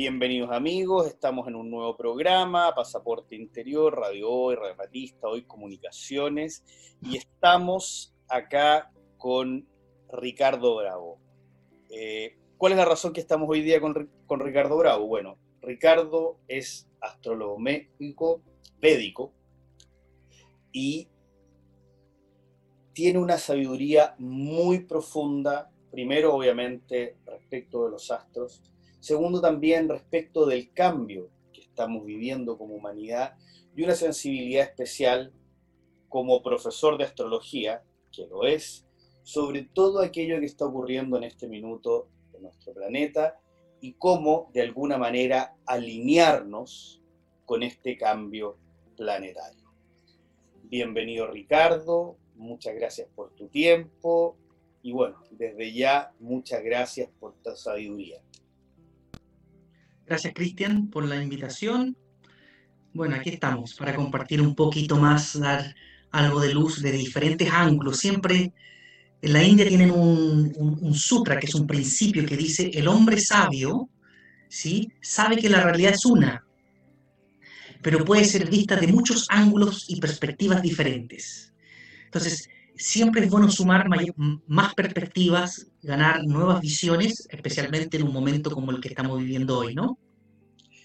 [0.00, 6.64] Bienvenidos amigos, estamos en un nuevo programa, Pasaporte Interior, Radio Hoy, Radio Ratista, Hoy Comunicaciones,
[7.02, 9.68] y estamos acá con
[10.10, 11.20] Ricardo Bravo.
[11.90, 15.06] Eh, ¿Cuál es la razón que estamos hoy día con, con Ricardo Bravo?
[15.06, 18.40] Bueno, Ricardo es astrólogo médico,
[18.80, 19.34] védico,
[20.72, 21.08] y
[22.94, 28.62] tiene una sabiduría muy profunda, primero obviamente respecto de los astros,
[29.00, 33.36] segundo también respecto del cambio que estamos viviendo como humanidad
[33.74, 35.32] y una sensibilidad especial
[36.08, 37.82] como profesor de astrología,
[38.12, 38.86] que lo es,
[39.22, 43.38] sobre todo aquello que está ocurriendo en este minuto en nuestro planeta
[43.80, 47.00] y cómo de alguna manera alinearnos
[47.46, 48.58] con este cambio
[48.96, 49.72] planetario.
[50.64, 54.36] Bienvenido Ricardo, muchas gracias por tu tiempo
[54.82, 58.20] y bueno, desde ya muchas gracias por tu sabiduría.
[60.10, 61.96] Gracias Cristian por la invitación.
[62.92, 65.72] Bueno, aquí estamos para compartir un poquito más, dar
[66.10, 67.98] algo de luz de diferentes ángulos.
[67.98, 68.52] Siempre
[69.22, 73.88] en la India tienen un, sutra, que es un principio que dice, el hombre sabio
[74.48, 74.90] ¿sí?
[75.00, 76.44] sabe que la realidad es una,
[77.80, 81.54] pero puede ser vista de muchos ángulos y perspectivas diferentes.
[82.06, 83.86] Entonces, siempre es bueno sumar
[84.48, 89.76] más perspectivas, ganar nuevas visiones, especialmente en un momento como el que estamos viviendo hoy,
[89.76, 89.99] ¿no?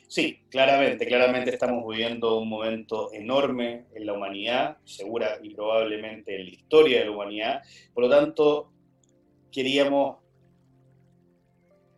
[0.08, 6.46] Sí, claramente, claramente estamos viviendo un momento enorme en la humanidad, segura y probablemente en
[6.46, 7.62] la historia de la humanidad.
[7.94, 8.72] Por lo tanto,
[9.52, 10.18] queríamos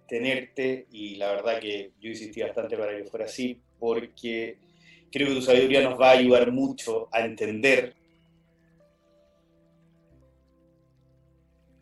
[0.08, 4.58] tenerte y la verdad que yo insistí bastante para que fuera así, porque
[5.12, 7.94] creo que tu sabiduría nos va a ayudar mucho a entender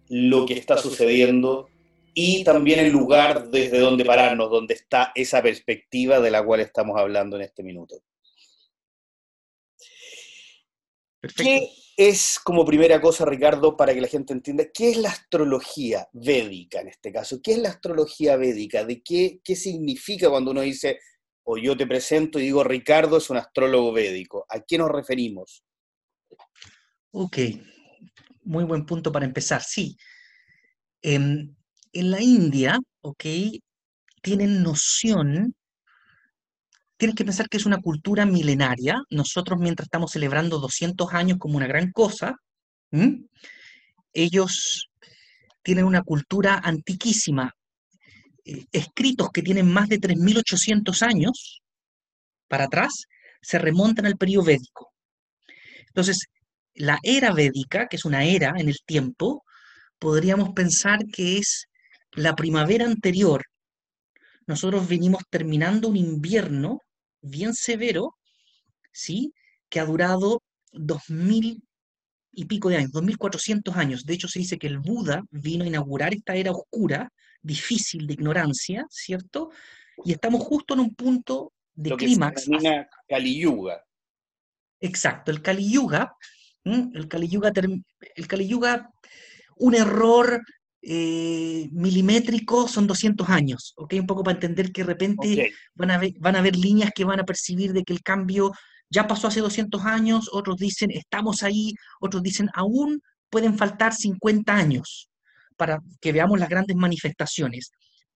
[0.09, 1.70] lo que está sucediendo
[2.18, 6.98] y también el lugar desde donde pararnos, donde está esa perspectiva de la cual estamos
[6.98, 8.02] hablando en este minuto.
[11.36, 16.08] ¿Qué es, como primera cosa, Ricardo, para que la gente entienda, qué es la astrología
[16.14, 17.42] védica en este caso?
[17.44, 18.86] ¿Qué es la astrología védica?
[18.86, 21.00] ¿De qué, qué significa cuando uno dice,
[21.44, 24.46] o yo te presento y digo, Ricardo es un astrólogo védico?
[24.48, 25.66] ¿A qué nos referimos?
[27.12, 27.40] Ok,
[28.44, 29.62] muy buen punto para empezar.
[29.62, 29.98] Sí.
[31.02, 31.54] Em,
[31.95, 33.23] en la India, ok,
[34.22, 35.56] tienen noción,
[36.97, 39.01] tienes que pensar que es una cultura milenaria.
[39.09, 42.35] Nosotros, mientras estamos celebrando 200 años como una gran cosa,
[44.11, 44.89] ellos
[45.63, 47.53] tienen una cultura antiquísima,
[48.44, 51.62] eh, escritos que tienen más de 3.800 años
[52.50, 53.06] para atrás,
[53.41, 54.94] se remontan al periodo védico.
[55.88, 56.25] Entonces,
[56.73, 59.45] la era védica, que es una era en el tiempo,
[59.97, 61.67] podríamos pensar que es
[62.16, 63.44] la primavera anterior.
[64.48, 66.81] Nosotros venimos terminando un invierno
[67.22, 68.16] bien severo,
[68.92, 69.34] ¿sí?
[69.70, 71.64] Que ha durado dos mil
[72.31, 74.06] y pico de años, dos mil cuatrocientos años.
[74.06, 77.12] De hecho, se dice que el Buda vino a inaugurar esta era oscura,
[77.42, 79.52] difícil de ignorancia, ¿cierto?
[80.04, 82.48] Y estamos justo en un punto de clímax.
[83.08, 83.81] Kali Yuga.
[84.80, 86.16] Exacto, el Kali Yuga
[86.66, 87.52] el Kali Yuga,
[88.16, 88.90] el Kali Yuga,
[89.58, 90.42] un error
[90.88, 93.96] eh, milimétrico son 200 años, ¿ok?
[94.00, 97.06] Un poco para entender que de repente van, a ver, van a haber líneas que
[97.06, 98.51] van a percibir de que el cambio
[98.90, 103.01] ya pasó hace 200 años, otros dicen estamos ahí, otros dicen aún
[103.31, 105.09] pueden faltar 50 años
[105.57, 107.72] para que veamos las grandes manifestaciones.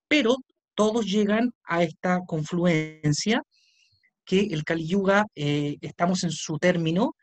[0.08, 0.38] Pero
[0.76, 3.42] todos llegan a esta confluencia
[4.26, 7.16] que el Kali Yuga eh, estamos en su término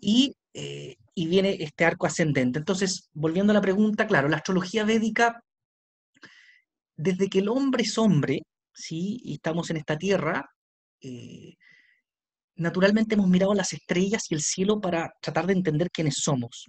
[0.00, 2.58] y eh, y viene este arco ascendente.
[2.58, 5.42] Entonces, volviendo a la pregunta, claro, la astrología védica,
[6.96, 8.42] desde que el hombre es hombre,
[8.72, 9.20] ¿sí?
[9.24, 10.48] y estamos en esta tierra,
[11.00, 11.54] eh,
[12.56, 16.66] naturalmente hemos mirado las estrellas y el cielo para tratar de entender quiénes somos.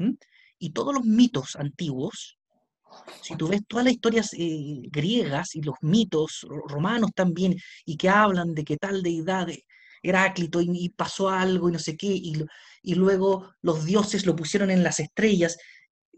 [0.58, 2.38] Y todos los mitos antiguos,
[3.22, 7.56] si tú ves todas las historias eh, griegas y los mitos romanos también,
[7.86, 9.48] y que hablan de que tal deidad
[10.04, 12.34] Heráclito y, pasó algo y no sé qué, y,
[12.84, 15.58] y luego los dioses lo pusieron en las estrellas.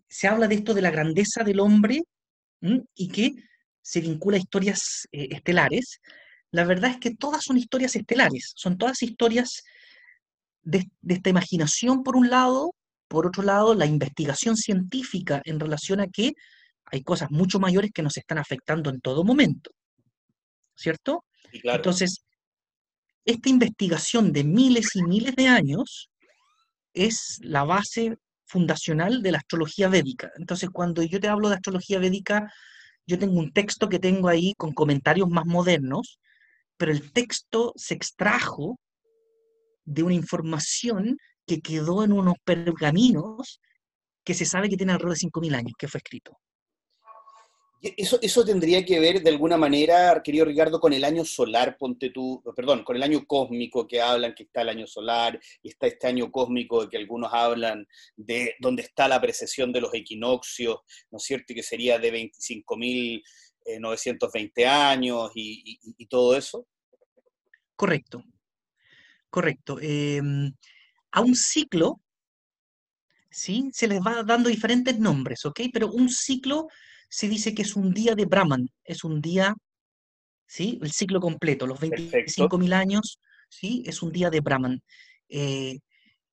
[0.08, 2.02] Se habla de esto de la grandeza del hombre
[2.96, 3.36] y que
[3.82, 6.02] se vincula a historias eh, estelares.
[6.52, 9.64] La verdad es que todas son historias estelares, son todas historias
[10.64, 12.74] de, esta imaginación por un lado,
[13.08, 16.34] por otro lado la investigación científica en relación a que
[16.86, 19.72] hay cosas mucho mayores que nos están afectando en todo momento.
[20.76, 21.24] ¿Cierto?
[21.52, 22.25] Entonces,
[23.26, 26.10] esta investigación de miles y miles de años
[26.94, 30.32] es la base fundacional de la astrología védica.
[30.38, 32.52] Entonces, cuando yo te hablo de astrología védica,
[33.08, 36.20] yo tengo un texto que tengo ahí con comentarios más modernos,
[36.78, 38.80] pero el texto se extrajo
[39.86, 43.60] de una información que quedó en unos pergaminos
[44.24, 46.38] que se sabe que tiene alrededor de 5.000 años que fue escrito.
[47.98, 52.10] Eso, eso tendría que ver de alguna manera, querido Ricardo, con el año solar, ponte
[52.10, 55.86] tú, perdón, con el año cósmico que hablan que está el año solar y está
[55.86, 60.80] este año cósmico de que algunos hablan de donde está la precesión de los equinoccios,
[61.12, 61.54] ¿no es cierto?
[61.54, 66.66] Y que sería de 25.920 eh, años y, todo eso.
[67.76, 68.24] Correcto,
[69.30, 69.78] correcto.
[69.80, 70.52] Em,
[71.12, 72.02] a un ciclo,
[73.30, 73.70] ¿sí?
[73.74, 75.62] Se les va dando diferentes nombres, ¿ok?
[75.72, 76.68] Pero un ciclo
[77.10, 79.56] se dice que es un día de Brahman, es un día,
[80.48, 80.80] ¿sí?
[80.82, 83.20] El ciclo completo, los 25.000 años,
[83.50, 83.84] ¿sí?
[83.86, 84.82] Es un día de Brahman.
[85.30, 85.80] Eh,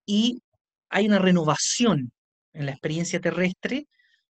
[0.06, 0.42] y
[0.88, 2.12] hay una renovación
[2.52, 3.86] en la experiencia terrestre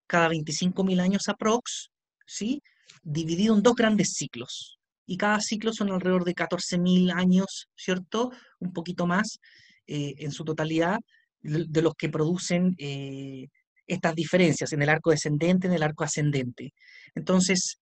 [0.06, 1.90] cada 25.000 años aprox,
[2.26, 2.62] ¿sí?
[3.02, 4.78] Dividido en dos grandes ciclos.
[5.04, 8.30] Y cada ciclo son alrededor de 14.000 años, ¿cierto?
[8.58, 9.38] Un poquito más
[9.86, 10.98] eh, en su totalidad,
[11.42, 13.48] de, los que producen eh,
[13.86, 16.72] estas diferencias en el arco descendente, en el arco ascendente.
[17.14, 17.78] Entonces,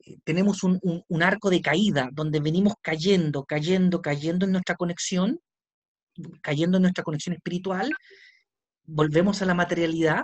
[0.00, 5.40] eh, tenemos un, arco de caída donde venimos cayendo, cayendo, cayendo en nuestra conexión,
[6.42, 7.92] cayendo en nuestra conexión espiritual,
[8.84, 10.22] volvemos a la materialidad.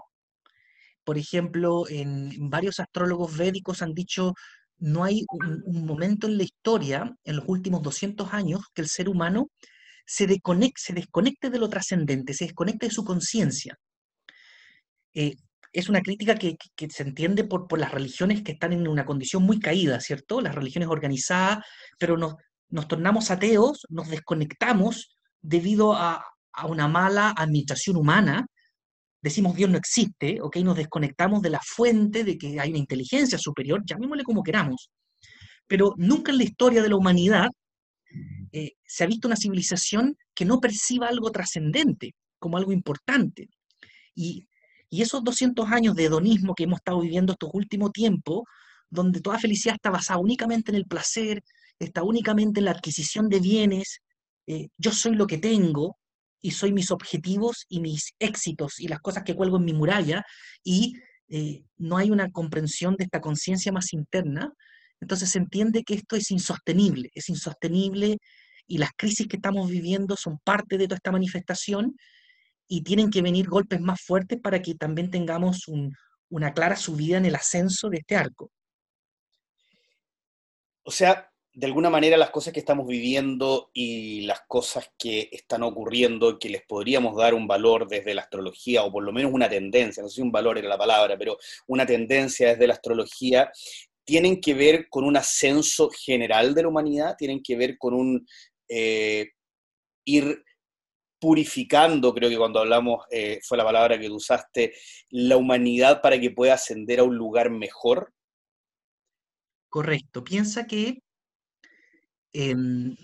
[1.04, 4.34] Por ejemplo, en, varios astrólogos védicos han dicho,
[4.78, 8.88] no hay un, un, momento en la historia, en los últimos 200 años, que el
[8.88, 9.48] ser humano
[10.06, 10.26] se
[10.76, 13.78] se desconecte de lo trascendente, se desconecte de su conciencia.
[15.14, 15.36] Eh,
[15.72, 16.56] es una crítica que,
[16.90, 20.40] se entiende por, las religiones que están en una condición muy caída, ¿cierto?
[20.40, 21.64] Las religiones organizadas,
[21.98, 22.34] pero nos,
[22.68, 26.22] nos tornamos ateos, nos desconectamos debido a,
[26.52, 28.46] a, una mala administración humana,
[29.22, 30.56] decimos Dios no existe, ¿ok?
[30.58, 34.90] Nos desconectamos de la fuente de que hay una inteligencia superior, llamémosle como queramos.
[35.66, 37.48] Pero nunca en la historia de la humanidad
[38.52, 43.48] eh, se ha visto una civilización que no perciba algo trascendente como algo importante.
[44.14, 44.46] Y
[44.92, 48.42] y esos 200 años de hedonismo que hemos estado viviendo estos últimos tiempos,
[48.90, 51.42] donde toda felicidad está basada únicamente en el placer,
[51.78, 54.02] está únicamente en la adquisición de bienes,
[54.46, 55.96] eh, yo soy lo que tengo
[56.42, 60.26] y soy mis objetivos y mis éxitos y las cosas que cuelgo en mi muralla,
[60.62, 60.92] y
[61.30, 64.52] eh, no hay una comprensión de esta conciencia más interna,
[65.00, 68.18] entonces se entiende que esto es insostenible, es insostenible
[68.66, 71.96] y las crisis que estamos viviendo son parte de toda esta manifestación
[72.68, 75.66] y tienen que venir golpes más fuertes para que también tengamos
[76.30, 78.50] una clara subida en el ascenso de este arco.
[80.84, 85.62] O sea, de alguna manera las cosas que estamos viviendo y las cosas que están
[85.62, 89.50] ocurriendo, que les podríamos dar un valor desde la astrología, o por lo menos una
[89.50, 91.36] tendencia, no sé si un valor era la palabra, pero
[91.66, 93.52] una tendencia desde la astrología,
[94.04, 98.26] tienen que ver con un ascenso general de la humanidad, tienen que ver con un
[98.68, 99.30] eh,
[100.04, 100.42] ir
[101.22, 104.74] purificando, creo que cuando hablamos, eh, fue la palabra que usaste,
[105.10, 108.12] la humanidad para que pueda ascender a un lugar mejor?
[109.68, 110.24] Correcto.
[110.24, 111.00] Piensa que
[112.32, 112.96] em,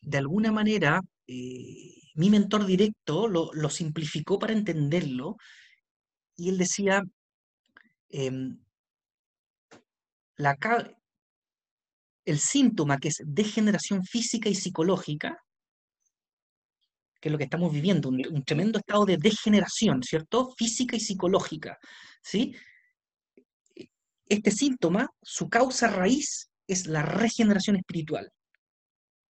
[0.00, 5.36] de alguna manera eh, mi mentor directo lo, simplificó para entenderlo
[6.36, 7.02] y él decía,
[8.08, 8.58] em,
[12.24, 15.43] el síntoma que es degeneración física y psicológica
[17.24, 20.52] que es lo que estamos viviendo, un, tremendo estado de degeneración, ¿cierto?
[20.58, 21.78] Física y psicológica,
[22.22, 22.54] ¿sí?
[24.28, 28.30] Este síntoma, su causa raíz es la regeneración espiritual.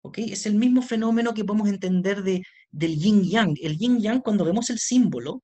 [0.02, 0.18] ¿ok?
[0.18, 3.56] Es el mismo fenómeno que podemos entender de, del yin-yang.
[3.62, 5.44] El yin-yang, cuando vemos el símbolo,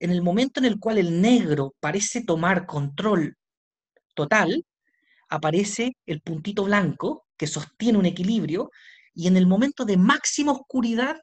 [0.00, 3.36] en el momento en el cual el negro parece tomar control
[4.14, 4.64] total,
[5.28, 8.70] aparece el puntito blanco que sostiene un equilibrio,
[9.14, 11.20] y en el momento de máxima oscuridad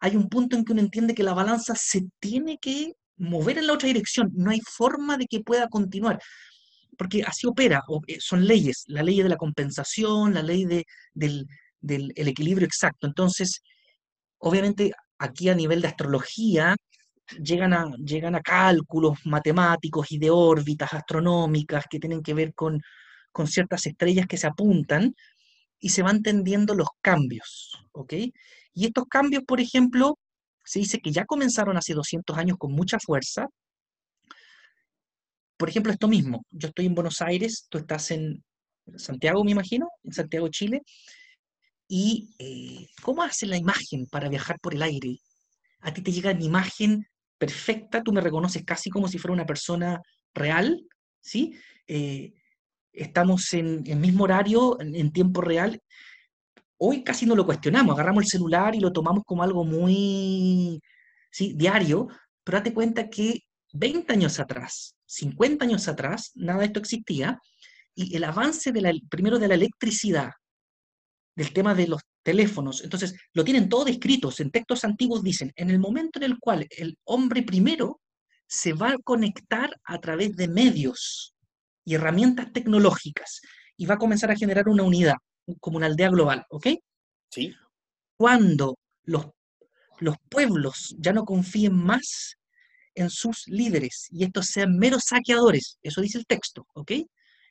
[0.00, 3.66] hay un punto en que uno entiende que la balanza se tiene que mover en
[3.66, 6.18] la otra dirección, no hay forma de que pueda continuar,
[6.96, 11.46] porque así opera, eh, son leyes, la ley de la compensación, la ley de, del,
[12.16, 13.06] equilibrio exacto.
[13.06, 13.62] Entonces,
[14.38, 16.76] obviamente aquí a nivel de astrología
[17.42, 22.80] llegan a, llegan a cálculos matemáticos y de órbitas astronómicas que tienen que ver con,
[23.32, 25.14] con ciertas estrellas que se apuntan
[25.78, 28.14] y se van tendiendo los cambios, ¿ok?
[28.72, 30.18] Y estos cambios, por ejemplo,
[30.64, 33.46] se dice que ya comenzaron hace 200 años con mucha fuerza.
[35.56, 38.42] Por ejemplo, esto mismo, yo estoy en Buenos Aires, tú estás en
[38.96, 40.82] Santiago, me imagino, en Santiago, Chile,
[41.86, 45.18] y eh, ¿cómo hace la imagen para viajar por el aire?
[45.80, 49.46] A ti te llega mi imagen perfecta, tú me reconoces casi como si fuera una
[49.46, 50.00] persona
[50.32, 50.86] real,
[51.20, 51.58] ¿sí?
[51.88, 52.32] Eh,
[52.92, 55.82] estamos en el mismo horario, en, tiempo real.
[56.82, 60.80] Hoy casi no lo cuestionamos, agarramos el celular y lo tomamos como algo muy
[61.30, 61.52] ¿sí?
[61.54, 62.08] diario,
[62.42, 63.42] pero date cuenta que
[63.74, 67.38] 20 años atrás, 50 años atrás, nada de esto existía,
[67.94, 70.30] y el avance de la, primero de la electricidad,
[71.36, 75.68] del tema de los teléfonos, entonces lo tienen todo descrito, en textos antiguos dicen, en
[75.68, 78.00] el momento en el cual el hombre primero
[78.46, 81.34] se va a conectar a través de medios
[81.84, 83.42] y herramientas tecnológicas
[83.76, 85.16] y va a comenzar a generar una unidad,
[85.60, 86.68] como una aldea global, ¿ok?
[87.30, 87.54] Sí.
[88.16, 89.26] Cuando los,
[89.98, 92.36] los pueblos ya no confíen más
[92.94, 96.92] en sus líderes y estos sean meros saqueadores, eso dice el texto, ¿ok?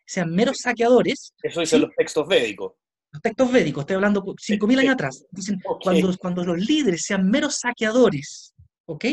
[0.06, 1.34] Sean meros saqueadores.
[1.42, 2.74] Eso dicen los textos védicos.
[3.12, 7.58] Los textos védicos, estoy hablando 5.000 años atrás, dicen cuando, cuando los líderes sean meros
[7.60, 8.54] saqueadores,
[8.86, 9.06] ¿ok?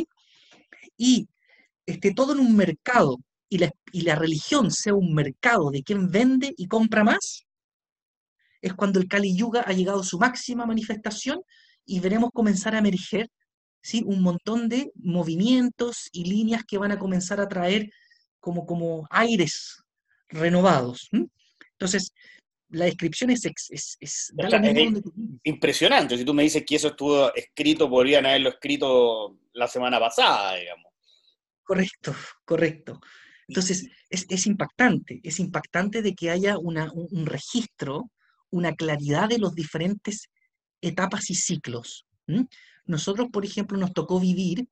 [0.98, 1.26] Y
[1.86, 3.16] esté todo en un mercado
[3.48, 7.45] y la, y la religión sea un mercado de quien vende y compra más,
[8.66, 11.42] es cuando el Kali Yuga ha llegado a su máxima manifestación
[11.84, 13.30] y veremos comenzar a emerger
[13.82, 14.02] ¿sí?
[14.04, 17.90] un montón de movimientos y líneas que van a comenzar a traer
[18.40, 19.82] como, como aires
[20.28, 21.08] renovados.
[21.72, 22.12] Entonces,
[22.70, 24.34] la descripción es, es, es,
[25.44, 26.18] impresionante.
[26.18, 30.92] Si tú me dices que eso estuvo escrito, podrían haberlo escrito la semana pasada, digamos.
[31.62, 33.00] Correcto, correcto.
[33.48, 38.10] Entonces, es, impactante, es impactante de que haya una, un, registro,
[38.50, 40.28] una claridad de los diferentes
[40.80, 42.06] etapas y ciclos.
[42.84, 44.68] Nosotros, por ejemplo, nos tocó vivir,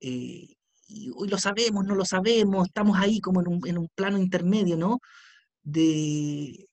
[0.00, 3.88] eh, y hoy lo sabemos, no lo sabemos, estamos ahí como en un, en un
[3.94, 5.00] plano intermedio, ¿no?
[5.62, 6.68] De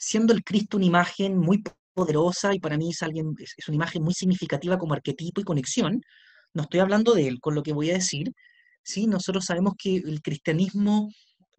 [0.00, 4.02] siendo el Cristo una imagen muy poderosa y para mí es, alguien, es una imagen
[4.02, 6.02] muy significativa como arquetipo y conexión,
[6.54, 8.32] no estoy hablando de él con lo que voy a decir,
[8.82, 9.06] ¿sí?
[9.06, 11.10] nosotros sabemos que el cristianismo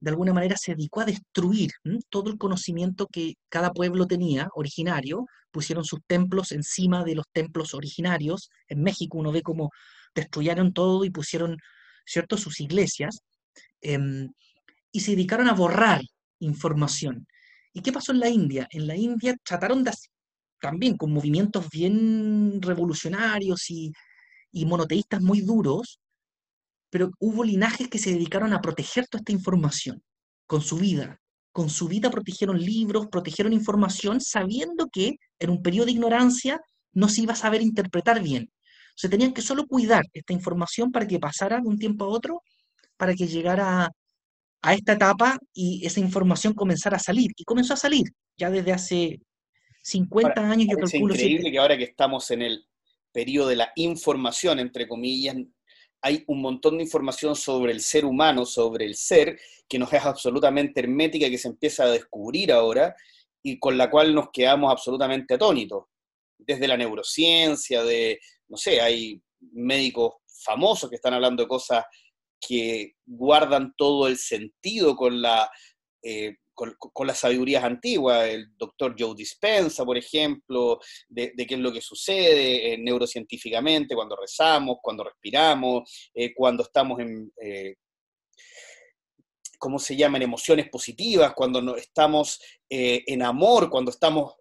[0.01, 1.71] de alguna manera se dedicó a destruir
[2.09, 7.75] todo el conocimiento que cada pueblo tenía originario, pusieron sus templos encima de los templos
[7.75, 9.69] originarios, en México uno ve cómo
[10.15, 11.57] destruyeron todo y pusieron,
[12.05, 13.19] ¿cierto?, sus iglesias,
[13.81, 14.29] em,
[14.91, 16.01] y se dedicaron a borrar
[16.39, 17.27] información.
[17.71, 18.67] ¿Y qué pasó en la India?
[18.71, 19.91] En la India trataron de,
[20.59, 23.91] también con movimientos bien revolucionarios y,
[24.51, 25.99] y monoteístas muy duros,
[26.91, 30.03] pero hubo linajes que se dedicaron a proteger toda esta información
[30.45, 31.19] con su vida.
[31.53, 36.59] Con su vida protegieron libros, protegieron información, sabiendo que en un periodo de ignorancia
[36.93, 38.51] no se iba a saber interpretar bien.
[38.95, 42.43] Se tenían que solo cuidar esta información para que pasara de un tiempo a otro,
[42.97, 43.89] para que llegara
[44.61, 47.31] a esta etapa y esa información comenzara a salir.
[47.37, 48.03] Y comenzó a salir
[48.37, 49.19] ya desde hace
[49.83, 51.13] 50 años, yo calculo.
[51.13, 52.65] Es increíble que ahora que estamos en el
[53.11, 55.37] periodo de la información, entre comillas,
[56.01, 60.03] hay un montón de información sobre el ser humano, sobre el ser, que nos es
[60.03, 62.95] absolutamente hermética, que se empieza a descubrir ahora
[63.43, 65.85] y con la cual nos quedamos absolutamente atónitos.
[66.37, 69.21] Desde la neurociencia, de, no sé, hay
[69.53, 71.85] médicos famosos que están hablando de cosas
[72.39, 75.49] que guardan todo el sentido con la
[76.03, 76.37] eh,
[76.93, 81.81] con, las sabidurías antiguas, el doctor Joe Dispensa, por ejemplo, de, qué es lo que
[81.81, 87.75] sucede eh, neurocientíficamente cuando rezamos, cuando respiramos, eh, cuando estamos en, eh,
[89.57, 90.21] ¿cómo se llaman?
[90.21, 92.39] Emociones positivas, cuando no, estamos
[92.69, 94.35] en amor, cuando estamos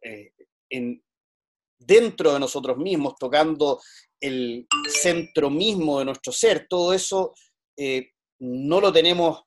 [0.71, 1.03] en,
[1.79, 3.81] dentro de nosotros mismos, tocando
[4.21, 7.35] el centro mismo de nuestro ser, todo eso
[8.39, 9.43] no lo tenemos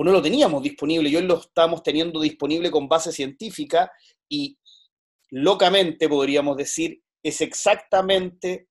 [0.00, 1.10] o no lo teníamos disponible.
[1.10, 3.92] Y hoy lo estamos teniendo disponible con base científica
[4.30, 4.56] y
[5.28, 8.68] locamente podríamos decir es exactamente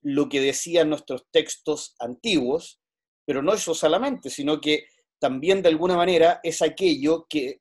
[0.00, 2.80] lo que decían nuestros textos antiguos,
[3.26, 4.86] pero no eso solamente, sino que
[5.18, 7.60] también de alguna manera es aquello que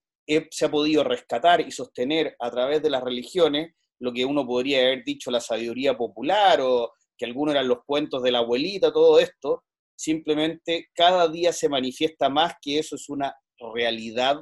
[0.49, 4.79] se ha podido rescatar y sostener a través de las religiones, lo que uno podría
[4.79, 9.19] haber dicho la sabiduría popular o que algunos eran los cuentos de la abuelita, todo
[9.19, 9.65] esto,
[9.99, 13.35] simplemente cada día se manifiesta más que eso es una
[13.73, 14.37] realidad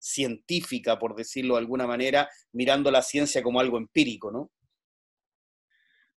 [0.00, 4.50] científica, por decirlo de alguna manera, mirando la ciencia como algo empírico, ¿no?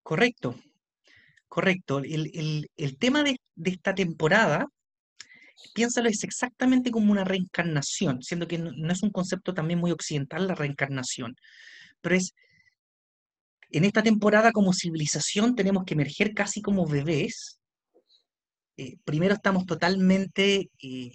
[0.01, 0.55] Correcto,
[1.49, 1.99] correcto.
[1.99, 4.65] El, tema de, esta temporada,
[5.73, 10.47] piénsalo, es exactamente como una reencarnación, siendo que no es un concepto también muy occidental
[10.47, 11.35] la reencarnación,
[11.99, 12.33] pero es
[13.71, 17.59] en esta temporada como civilización tenemos que emerger casi como bebés
[18.77, 21.11] eh, primero estamos totalmente eh,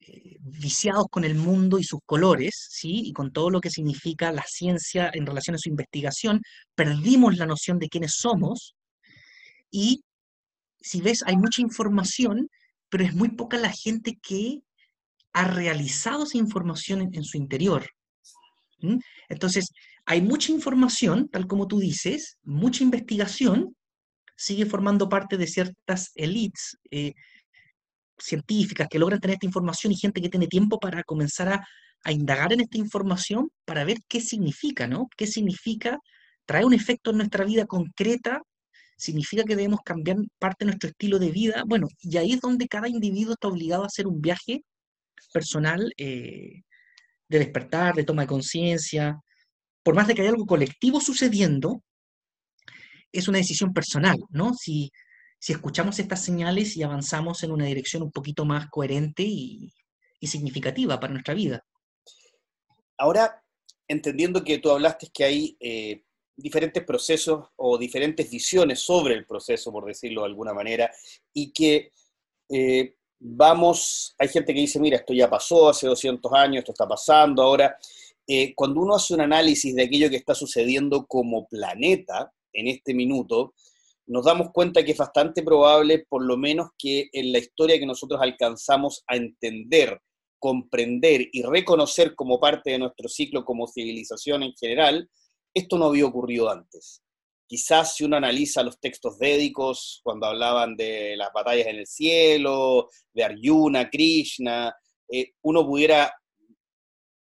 [0.00, 3.02] eh, viciados con el mundo y sus colores, ¿sí?
[3.04, 6.40] Y con todo lo que significa la ciencia en relación a su investigación,
[6.74, 8.74] perdimos la noción de quiénes somos
[9.70, 10.02] y
[10.80, 12.48] si ves, hay mucha información,
[12.88, 14.60] pero es muy poca la gente que
[15.32, 17.90] ha realizado esa información en, su interior.
[19.28, 19.72] Entonces,
[20.04, 23.76] hay mucha información, tal como tú dices, mucha investigación,
[24.36, 27.14] sigue formando parte de ciertas elites eh,
[28.18, 31.66] científicas que logran tener esta información y gente que tiene tiempo para comenzar a,
[32.12, 35.08] indagar en esta información para ver qué significa, ¿no?
[35.16, 35.98] ¿Qué significa?
[36.44, 38.42] ¿Trae un efecto en nuestra vida concreta?
[38.96, 41.64] ¿Significa que debemos cambiar parte de nuestro estilo de vida?
[41.66, 44.62] Bueno, y ahí es donde cada individuo está obligado a hacer un viaje
[45.32, 46.62] personal eh,
[47.28, 49.18] de despertar, de toma de conciencia.
[49.82, 51.82] Por más de que haya algo colectivo sucediendo,
[53.12, 54.54] es una decisión personal, ¿no?
[54.54, 54.90] Si,
[55.38, 59.72] si escuchamos estas señales y avanzamos en una dirección un poquito más coherente y,
[60.22, 61.64] significativa para nuestra vida.
[62.98, 63.44] Ahora,
[63.86, 66.02] entendiendo que tú hablaste que hay eh,
[66.36, 70.90] diferentes procesos o diferentes visiones sobre el proceso, por decirlo de alguna manera,
[71.32, 71.92] y que
[72.48, 76.88] eh, vamos, hay gente que dice, mira, esto ya pasó hace 200 años, esto está
[76.88, 77.78] pasando ahora.
[78.26, 82.94] Eh, cuando uno hace un análisis de aquello que está sucediendo como planeta en este
[82.94, 83.54] minuto,
[84.06, 87.86] nos damos cuenta que es bastante probable, por lo menos, que en la historia que
[87.86, 90.00] nosotros alcanzamos a entender,
[90.38, 95.08] comprender y reconocer como parte de nuestro ciclo como civilización en general,
[95.52, 97.02] esto no había ocurrido antes.
[97.48, 102.88] Quizás si uno analiza los textos védicos, cuando hablaban de las batallas en el cielo,
[103.12, 104.74] de Arjuna, Krishna,
[105.08, 106.12] eh, uno pudiera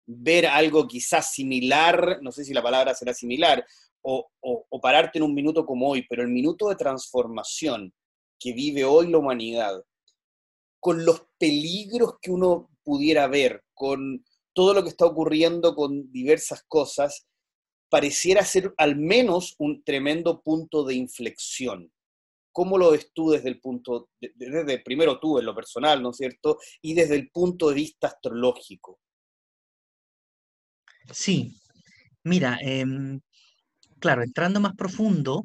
[0.06, 3.66] ver algo quizás similar, no sé si la palabra será similar,
[4.10, 7.94] o, pararte en un minuto como hoy, pero el minuto de transformación
[8.40, 9.84] que vive hoy la humanidad,
[10.80, 14.24] con los peligros que uno pudiera ver, con
[14.54, 17.28] todo lo que está ocurriendo con diversas cosas,
[17.90, 21.92] pareciera ser al menos un tremendo punto de inflexión.
[22.52, 26.18] ¿Cómo lo ves tú desde el punto, desde primero tú en lo personal, ¿no es
[26.18, 26.58] cierto?
[26.82, 29.00] Y desde el punto de vista astrológico.
[31.12, 31.56] Sí,
[32.24, 33.22] mira, em,
[34.00, 35.44] claro, entrando más profundo,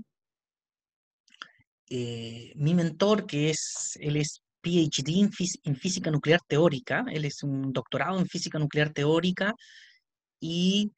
[1.89, 5.21] eh, mi mentor, que es, él es PhD
[5.65, 9.55] en, física nuclear teórica, él es un doctorado en física nuclear teórica
[10.41, 10.93] y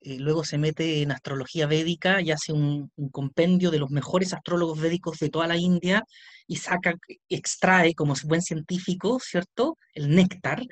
[0.00, 4.80] eh, luego se mete en astrología védica y hace un, compendio de los mejores astrólogos
[4.80, 6.04] védicos de toda la India
[6.46, 6.94] y saca,
[7.28, 9.78] extrae como buen científico, ¿cierto?
[9.94, 10.62] El néctar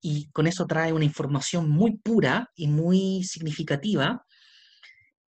[0.00, 4.24] y con eso trae una información muy pura y muy significativa.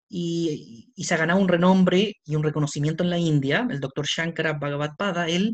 [0.08, 4.54] Y, se ha ganado un renombre y un reconocimiento en la India, el doctor Shankara
[4.54, 5.54] Bhagavad él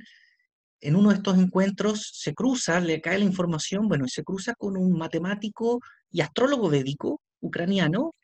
[0.82, 4.76] en uno de estos encuentros se cruza, le cae la información, bueno, se cruza con
[4.76, 8.16] un matemático y astrólogo védico ucraniano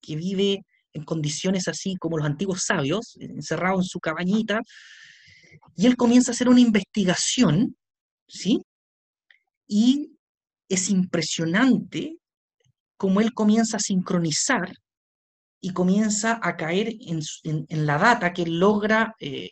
[0.00, 4.60] que vive en condiciones así como los antiguos sabios, encerrado en su cabañita,
[5.76, 7.76] y él comienza a hacer una investigación,
[8.26, 8.60] ¿sí?
[9.68, 10.16] Y
[10.68, 12.16] es impresionante
[12.96, 14.74] cómo él comienza a sincronizar
[15.60, 17.20] y comienza a caer en,
[17.86, 19.14] la data que logra.
[19.20, 19.50] Eh,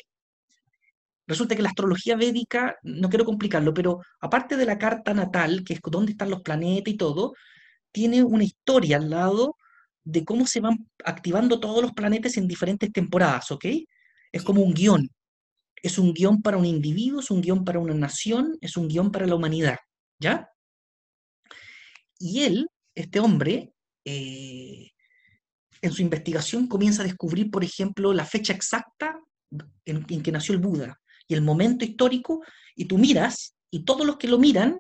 [1.27, 5.75] resulta que la astrología védica, no quiero complicarlo, pero aparte de la carta natal, que
[5.75, 7.35] es dónde están los planetas y todo,
[7.93, 9.57] tiene una historia al lado
[10.05, 13.67] de cómo se van activando todos los planetas en diferentes temporadas, ¿ok?
[14.33, 15.11] Es como un guion.
[15.83, 19.13] Es un guion para un individuo, es un guion para una nación, es un guion
[19.13, 19.77] para la humanidad,
[20.19, 20.49] ¿ya?
[22.19, 23.73] Y él, este hombre,
[24.05, 24.91] eh,
[25.81, 29.19] en su investigación comienza a descubrir, por ejemplo, la fecha exacta
[29.85, 32.43] en, en, que nació el Buda y el momento histórico,
[32.75, 34.79] y tú miras y todos los que lo miran,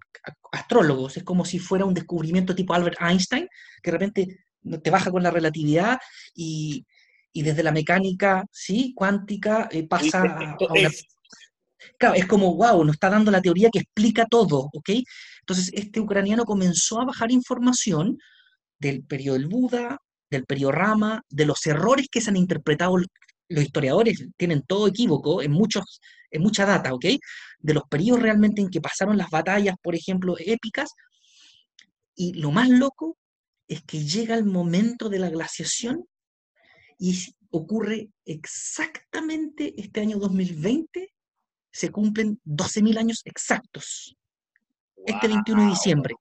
[0.52, 3.46] astrólogos, es como si fuera un descubrimiento tipo Albert Einstein,
[3.82, 4.46] que de repente
[4.82, 5.98] te baja con la relatividad
[6.34, 6.84] y,
[7.34, 8.92] desde la mecánica ¿sí?
[8.96, 10.90] cuántica eh, pasa a, una...
[11.96, 14.90] Claro, es como, wow, nos está dando la teoría que explica todo, ¿ok?
[15.40, 18.18] Entonces, este ucraniano comenzó a bajar información
[18.80, 22.96] del periodo del Buda, del periodo Rama, de los errores que se han interpretado
[23.48, 27.06] los historiadores tienen todo equívoco en, muchos, en mucha data, ¿ok?
[27.58, 30.90] De los periodos realmente en que pasaron las batallas, por ejemplo, épicas.
[32.14, 33.16] Y lo más loco
[33.66, 36.04] es que llega el momento de la glaciación
[36.98, 37.16] y
[37.50, 41.14] ocurre exactamente este año 2020,
[41.70, 44.16] se cumplen 12.000 años exactos.
[45.06, 46.14] Este 21 de diciembre.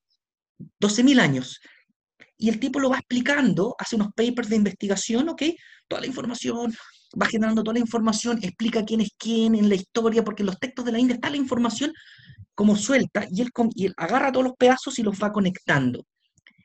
[0.80, 1.60] 12.000 años.
[2.38, 5.44] Y el tipo lo va explicando, hace unos papers de investigación, ¿ok?
[5.88, 6.74] Toda la información,
[7.20, 10.60] va generando toda la información, explica quién es quién en la historia, porque en los
[10.60, 11.92] textos de la India está la información
[12.54, 16.06] como suelta, y él, y agarra todos los pedazos y los va conectando.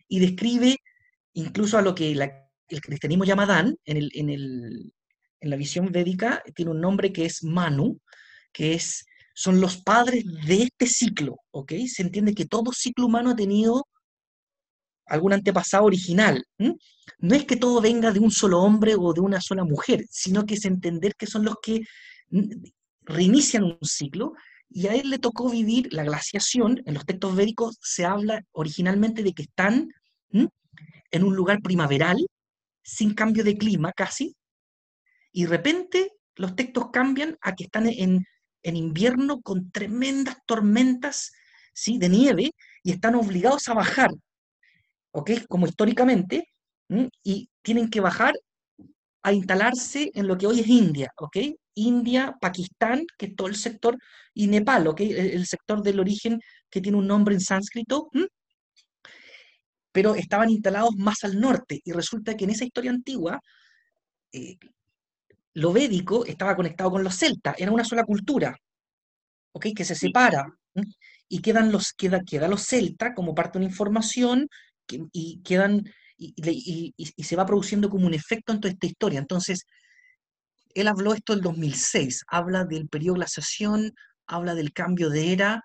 [0.08, 0.76] Y describe
[1.34, 4.92] incluso a lo que el cristianismo llama Dan, en, en,
[5.40, 7.98] la visión védica, tiene un nombre que es Manu,
[8.52, 9.04] que es
[9.34, 11.72] son los padres de este ciclo, ¿ok?
[11.86, 13.86] Se entiende que todo ciclo humano ha tenido
[15.06, 16.44] algún antepasado original.
[17.18, 20.44] No es que todo venga de un solo hombre o de una sola mujer, sino
[20.46, 21.82] que es entender que son los que
[23.02, 24.32] reinician un ciclo
[24.68, 26.82] y a él le tocó vivir la glaciación.
[26.86, 29.88] En los textos védicos se habla originalmente de que están
[30.30, 32.26] en un lugar primaveral,
[32.82, 34.34] sin cambio de clima casi,
[35.30, 38.26] y de repente los textos cambian a que están en,
[38.62, 41.32] invierno con tremendas tormentas
[41.74, 41.98] ¿sí?
[41.98, 44.10] de nieve y están obligados a bajar,
[45.12, 45.30] ¿ok?
[45.48, 46.48] Como históricamente,
[47.22, 48.34] y tienen que bajar
[49.22, 51.36] a instalarse en lo que hoy es India, ¿ok?
[51.74, 53.96] India, Pakistán, que es todo el sector,
[54.34, 55.00] y Nepal, ¿ok?
[55.00, 58.10] El, sector del origen que tiene un nombre en sánscrito,
[59.92, 63.40] pero estaban instalados más al norte, y resulta que en esa historia antigua,
[64.32, 64.56] eh,
[65.54, 68.56] lo védico estaba conectado con los celtas, era una sola cultura,
[69.52, 69.68] ¿ok?
[69.76, 70.46] Que se separa,
[71.28, 74.48] y quedan los, queda, queda los celtas como parte de una información,
[74.88, 75.84] y quedan
[76.16, 79.18] y, se va produciendo como un efecto en toda esta historia.
[79.18, 79.64] Entonces,
[80.74, 83.92] él habló esto del 2006, habla del periodo de glaciación,
[84.26, 85.62] habla del cambio de era,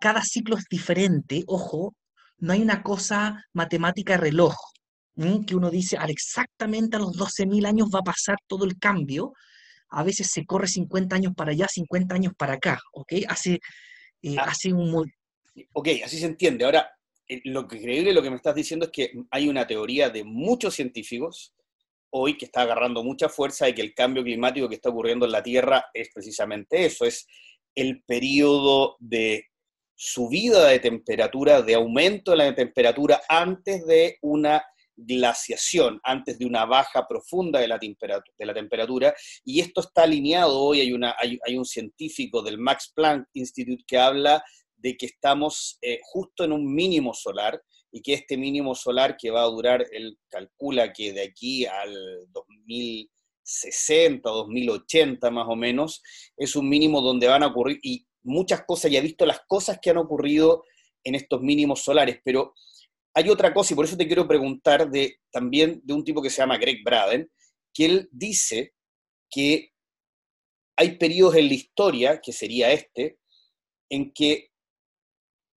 [0.00, 1.94] cada ciclo es diferente, ojo,
[2.38, 4.54] no hay una cosa matemática reloj,
[5.46, 9.32] que uno dice, al exactamente a los 12.000 años va a pasar todo el cambio,
[9.90, 13.12] a veces se corre 50 años para allá, 50 años para acá, ¿ok?
[13.28, 13.60] Hace,
[14.22, 14.46] eh, ah.
[14.48, 15.10] hace un...
[15.72, 16.64] Ok, así se entiende.
[16.64, 16.90] Ahora,
[17.44, 20.74] lo que increíble lo que me estás diciendo es que hay una teoría de muchos
[20.74, 21.54] científicos
[22.10, 25.32] hoy que está agarrando mucha fuerza de que el cambio climático que está ocurriendo en
[25.32, 27.26] la Tierra es precisamente eso, es
[27.74, 29.46] el periodo de
[29.96, 34.64] subida de temperatura, de aumento de la temperatura antes de una
[34.96, 39.12] glaciación, antes de una baja profunda de la, de la temperatura,
[39.44, 43.82] y esto está alineado hoy, hay, una, hay, hay un científico del Max Planck Institute
[43.86, 44.44] que habla
[44.84, 47.58] de que estamos eh, justo en un mínimo solar
[47.90, 52.28] y que este mínimo solar que va a durar, él calcula que de aquí al
[52.28, 56.02] 2060, 2080 más o menos,
[56.36, 59.78] es un mínimo donde van a ocurrir, y muchas cosas, ya he visto las cosas
[59.80, 60.64] que han ocurrido
[61.02, 62.52] en estos mínimos solares, pero
[63.14, 66.28] hay otra cosa, y por eso te quiero preguntar de, también de un tipo que
[66.28, 67.30] se llama Greg Braden,
[67.72, 68.74] que él dice
[69.30, 69.72] que
[70.76, 73.18] hay periodos en la historia, que sería este,
[73.88, 74.50] en que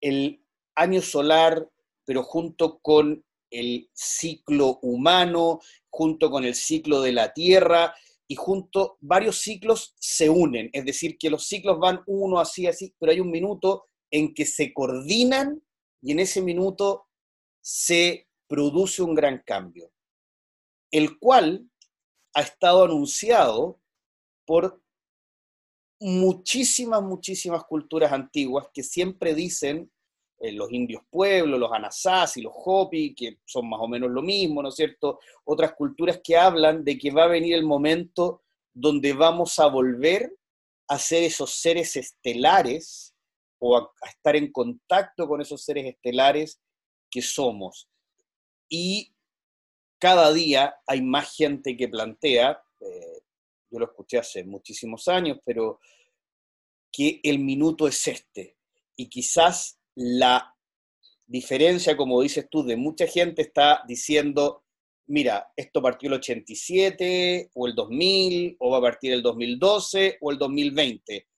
[0.00, 0.42] el
[0.74, 1.68] año solar,
[2.04, 7.94] pero junto con el ciclo humano, junto con el ciclo de la Tierra,
[8.28, 12.94] y junto varios ciclos se unen, es decir, que los ciclos van uno así, así,
[12.98, 15.62] pero hay un minuto en que se coordinan
[16.02, 17.06] y en ese minuto
[17.60, 19.92] se produce un gran cambio,
[20.90, 21.68] el cual
[22.34, 23.80] ha estado anunciado
[24.44, 24.82] por
[26.00, 29.90] muchísimas, muchísimas culturas antiguas que siempre dicen,
[30.38, 34.62] eh, los indios pueblos, los y los hopi, que son más o menos lo mismo,
[34.62, 35.18] ¿no es cierto?
[35.44, 38.42] Otras culturas que hablan de que va a venir el momento
[38.74, 40.30] donde vamos a volver
[40.88, 43.14] a ser esos seres estelares
[43.58, 46.60] o a, estar en contacto con esos seres estelares
[47.10, 47.88] que somos.
[48.68, 49.14] Y
[49.98, 53.15] cada día hay más gente que plantea, eh,
[53.70, 55.80] yo lo escuché hace muchísimos años, pero
[56.92, 58.56] que el minuto es este.
[58.96, 60.54] Y quizás la
[61.26, 64.64] diferencia, como dices tú, de mucha gente está diciendo,
[65.06, 70.30] mira, esto partió el 87 o el 2000, o va a partir el 2012 o
[70.30, 71.28] el 2020.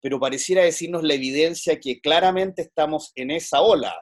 [0.00, 3.94] Pero pareciera decirnos la evidencia que claramente estamos en esa ola.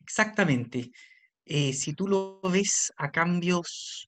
[0.00, 0.90] Exactamente.
[1.44, 4.06] Eh, si tú lo ves a cambios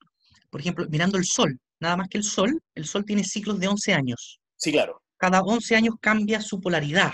[0.57, 3.69] por ejemplo, mirando el Sol, nada más que el Sol, el Sol tiene ciclos de
[3.69, 4.41] 11 años.
[4.57, 5.03] Sí, claro.
[5.19, 7.13] Cada 11 años cambia su polaridad.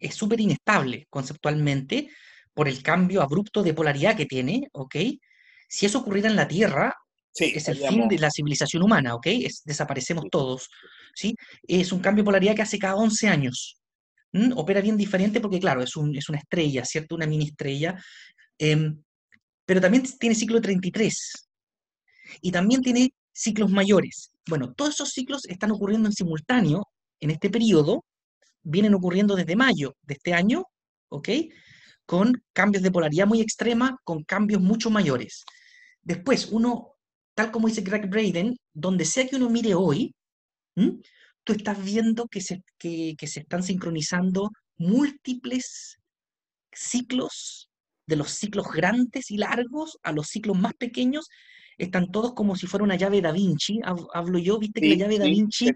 [0.00, 2.10] Es súper inestable conceptualmente
[2.52, 4.96] por el cambio abrupto de polaridad que tiene, ¿ok?
[5.68, 6.92] Si eso ocurriera en la Tierra,
[7.32, 9.28] es el fin de la civilización humana, ¿ok?
[9.64, 10.68] desaparecemos todos,
[11.14, 11.36] ¿sí?
[11.68, 13.80] Es un cambio de polaridad que hace cada 11 años.
[14.56, 17.14] Opera bien diferente porque, claro, es, un, es una estrella, ¿cierto?
[17.14, 17.94] Una mini estrella.
[18.58, 19.00] Em,
[19.64, 21.45] pero también tiene ciclo de 33,
[22.40, 24.32] y también tiene ciclos mayores.
[24.48, 26.88] Bueno, todos esos ciclos están ocurriendo en simultáneo
[27.20, 28.04] en este periodo,
[28.62, 30.64] vienen ocurriendo desde mayo de este año,
[31.08, 31.28] ¿ok?
[32.04, 35.44] Con cambios de polaridad muy extrema, con cambios mucho mayores.
[36.02, 36.92] Después, uno,
[37.34, 40.14] tal como dice Greg Braden, donde sea que uno mire hoy,
[41.44, 45.98] tú estás viendo que se, que se están sincronizando múltiples
[46.72, 47.70] ciclos,
[48.06, 51.28] de los ciclos grandes y largos a los ciclos más pequeños,
[51.78, 53.80] están todos como si fuera una llave Da Vinci,
[54.14, 55.70] hablo yo, viste que la llave Da Vinci,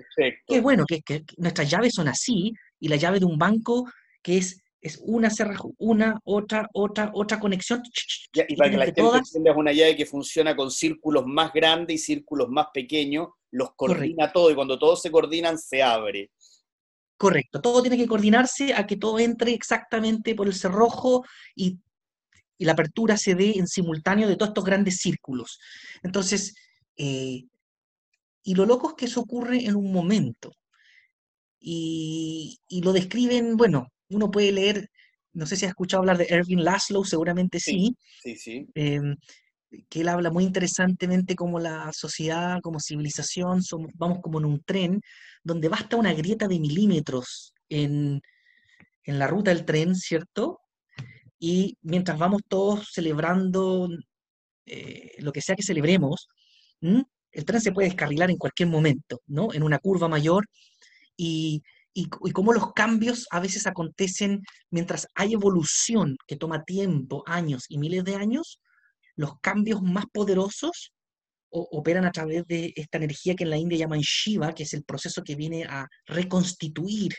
[0.47, 3.91] que bueno, que, que, nuestras llaves son así, y la llave de un banco
[4.23, 5.31] que es, es una
[5.79, 7.83] una, otra, otra, otra conexión.
[8.33, 11.97] y, para que la gente entienda, es una llave que funciona con círculos más grandes
[11.97, 16.31] y círculos más pequeños, los coordina todo, y cuando todos se coordinan, se abre.
[17.19, 21.23] Correcto, todo tiene que coordinarse a que todo entre exactamente por el cerrojo
[21.55, 21.79] y,
[22.65, 25.59] la apertura se dé en simultáneo de todos estos grandes círculos.
[26.03, 26.55] Entonces,
[26.97, 27.45] eh,
[28.43, 30.53] y lo loco es que eso ocurre en un momento.
[31.61, 34.89] Y, lo describen, bueno, uno puede leer,
[35.35, 37.95] no sé si has escuchado hablar de Erwin Laszlo, seguramente sí.
[38.23, 38.67] Sí, sí.
[38.75, 39.17] Em,
[39.89, 44.63] que él habla muy interesantemente como la sociedad, como civilización, somos, vamos como en un
[44.65, 45.01] tren,
[45.45, 48.21] donde basta una grieta de milímetros en,
[49.05, 50.61] la ruta del tren, ¿cierto?
[51.41, 53.89] Y mientras vamos todos celebrando
[54.67, 56.29] eh, lo que sea que celebremos,
[56.81, 59.53] el tren se puede descarrilar en cualquier momento, ¿no?
[59.53, 60.47] En una curva mayor
[61.17, 61.63] y,
[61.95, 67.79] y, cómo los cambios a veces acontecen mientras hay evolución que toma tiempo, años y
[67.79, 68.61] miles de años,
[69.17, 70.93] los cambios más poderosos
[71.51, 74.85] operan a través de esta energía que en la India llaman Shiva, que es el
[74.85, 77.13] proceso que viene a reconstituir,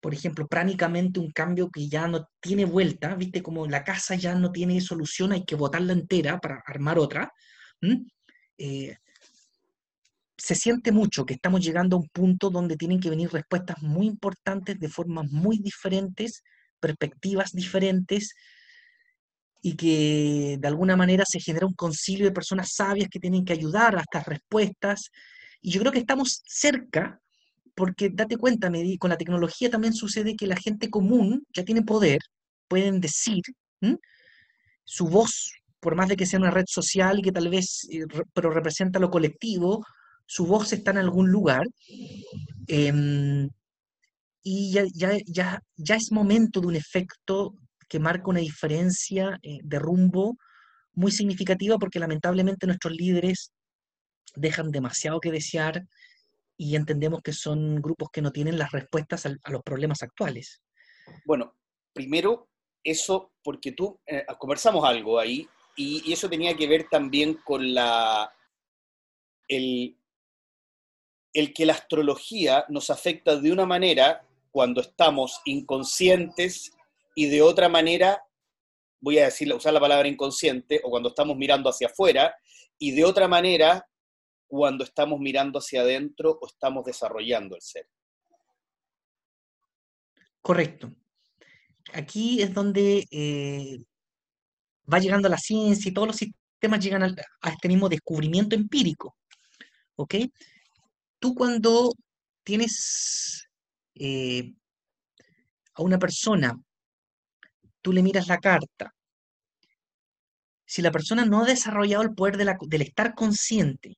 [0.00, 4.34] por ejemplo, pránicamente un cambio que ya no tiene vuelta, viste como la casa ya
[4.34, 7.32] no tiene solución, hay que botarla entera para armar otra
[10.38, 14.06] se siente mucho que estamos llegando a un punto donde tienen que venir respuestas muy
[14.06, 16.42] importantes de formas muy diferentes,
[16.78, 18.34] perspectivas diferentes,
[19.62, 23.54] y que de alguna manera se genera un concilio de personas sabias que tienen que
[23.54, 25.10] ayudar a estas respuestas.
[25.60, 27.20] Y yo creo que estamos cerca,
[27.76, 32.18] porque date cuenta, con la tecnología también sucede que la gente común ya tiene poder,
[32.68, 33.42] pueden decir,
[34.82, 38.06] su voz, por más de que sea una red social y que tal vez, eh,
[38.32, 39.84] pero representa lo colectivo,
[40.24, 41.66] su voz está en algún lugar.
[42.66, 43.50] Em,
[44.42, 47.54] y ya, ya, ya, es momento de un efecto
[47.88, 50.36] que marca una diferencia eh, de rumbo
[50.94, 53.52] muy significativa porque lamentablemente nuestros líderes
[54.34, 55.84] dejan demasiado que desear
[56.56, 60.62] y entendemos que son grupos que no tienen las respuestas a, los problemas actuales.
[61.24, 61.54] Bueno,
[61.92, 62.48] primero
[62.82, 67.74] eso porque tú eh, conversamos algo ahí y, y, eso tenía que ver también con
[67.74, 68.32] la
[69.48, 69.96] el,
[71.32, 76.72] el que la astrología nos afecta de una manera cuando estamos inconscientes
[77.14, 78.24] y de otra manera,
[79.00, 82.34] voy a decir, usar la palabra inconsciente, o cuando estamos mirando hacia afuera,
[82.78, 83.86] y de otra manera
[84.46, 87.88] cuando estamos mirando hacia adentro o estamos desarrollando el ser.
[90.40, 90.92] Correcto.
[91.92, 93.78] Aquí es donde eh,
[94.92, 99.16] va llegando la ciencia y todos los sistemas llegan a este mismo descubrimiento empírico.
[99.96, 100.14] ¿Ok?
[101.18, 101.92] tú cuando
[102.44, 103.48] tienes
[103.94, 104.54] eh,
[105.74, 106.56] a una persona,
[107.82, 108.94] tú le miras la carta,
[110.64, 113.96] si la persona no ha desarrollado el poder del estar consciente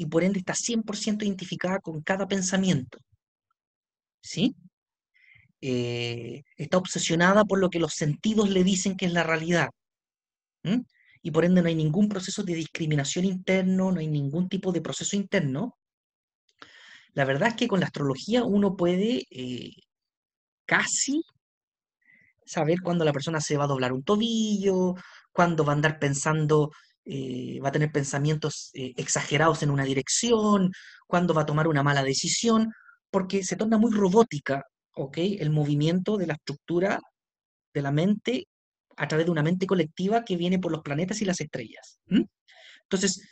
[0.00, 2.96] y por ende está 100% identificada con cada pensamiento,
[4.22, 4.56] ¿sí?
[5.60, 9.68] Eh, está obsesionada por lo que los sentidos le dicen que es la realidad.
[11.22, 14.80] Y por ende no hay ningún proceso de discriminación interno, no hay ningún tipo de
[14.80, 15.76] proceso interno.
[17.12, 19.74] La verdad es que con la astrología uno puede eh,
[20.64, 21.22] casi
[22.46, 24.94] saber cuándo la persona se va a doblar un tobillo,
[25.30, 26.70] cuándo va a andar pensando,
[27.12, 30.70] eh, va a tener pensamientos eh, exagerados en una dirección,
[31.08, 32.72] cuándo va a tomar una mala decisión,
[33.10, 34.62] porque se torna muy robótica,
[34.94, 35.18] ¿ok?
[35.18, 37.00] El movimiento de la estructura
[37.74, 38.46] de la mente
[38.96, 41.98] a través de una mente colectiva que viene por los planetas y las estrellas.
[42.84, 43.22] Entonces,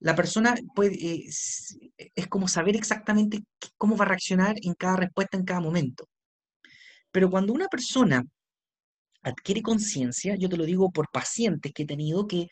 [0.00, 3.44] la persona puede, eh, es, como saber exactamente
[3.76, 6.08] cómo va a reaccionar en cada respuesta, en cada momento.
[7.12, 8.24] Pero cuando una persona
[9.22, 12.48] adquiere conciencia, yo te lo digo por pacientes que he tenido que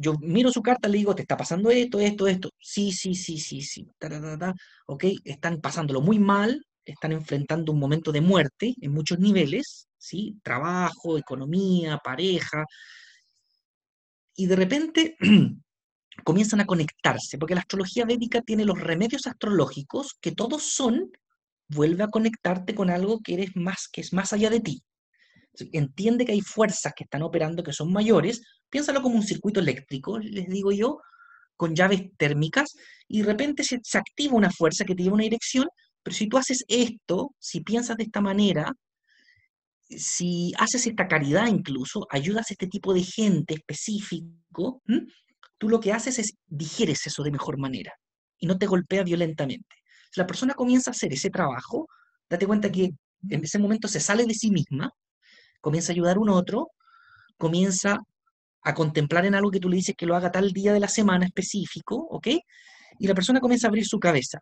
[0.00, 2.50] yo miro su carta, le digo, te está pasando esto, esto, esto.
[2.58, 3.86] Sí, sí, sí, sí, sí.
[4.86, 10.38] ok, están pasándolo muy mal, están enfrentando un momento de muerte en muchos niveles, ¿sí?
[10.42, 12.64] Trabajo, economía, pareja.
[14.34, 15.16] Y de repente
[16.24, 21.10] comienzan a conectarse, porque la astrología védica tiene los remedios astrológicos que todos son,
[21.68, 24.82] vuelve a conectarte con algo que eres más, que es más allá de ti.
[25.72, 30.18] Entiende que hay fuerzas que están operando que son mayores, piénsalo como un circuito eléctrico,
[30.18, 30.98] les digo yo,
[31.56, 32.74] con llaves térmicas,
[33.08, 35.66] y de repente se, se activa una fuerza que te lleva una dirección,
[36.02, 38.72] pero si tú haces esto, si piensas de esta manera,
[39.90, 44.82] si haces esta caridad incluso, ayudas a este tipo de gente específico,
[45.58, 47.92] tú lo que haces es digieres eso de mejor manera
[48.38, 49.76] y no te golpea violentamente.
[50.10, 51.86] Si la persona comienza a hacer ese trabajo,
[52.28, 52.90] date cuenta que
[53.28, 54.90] en ese momento se sale de sí misma,
[55.60, 56.70] comienza a ayudar a un otro,
[57.36, 57.98] comienza
[58.62, 60.88] a contemplar en algo que tú le dices que lo haga tal día de la
[60.88, 62.28] semana específico, ¿ok?
[62.98, 64.40] Y la persona comienza a abrir su cabeza.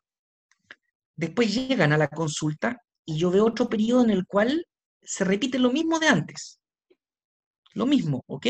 [1.14, 4.66] Después llegan a la consulta y yo veo otro periodo en el cual
[5.02, 6.58] se repite lo mismo de antes.
[7.74, 8.46] Lo mismo, ¿ok?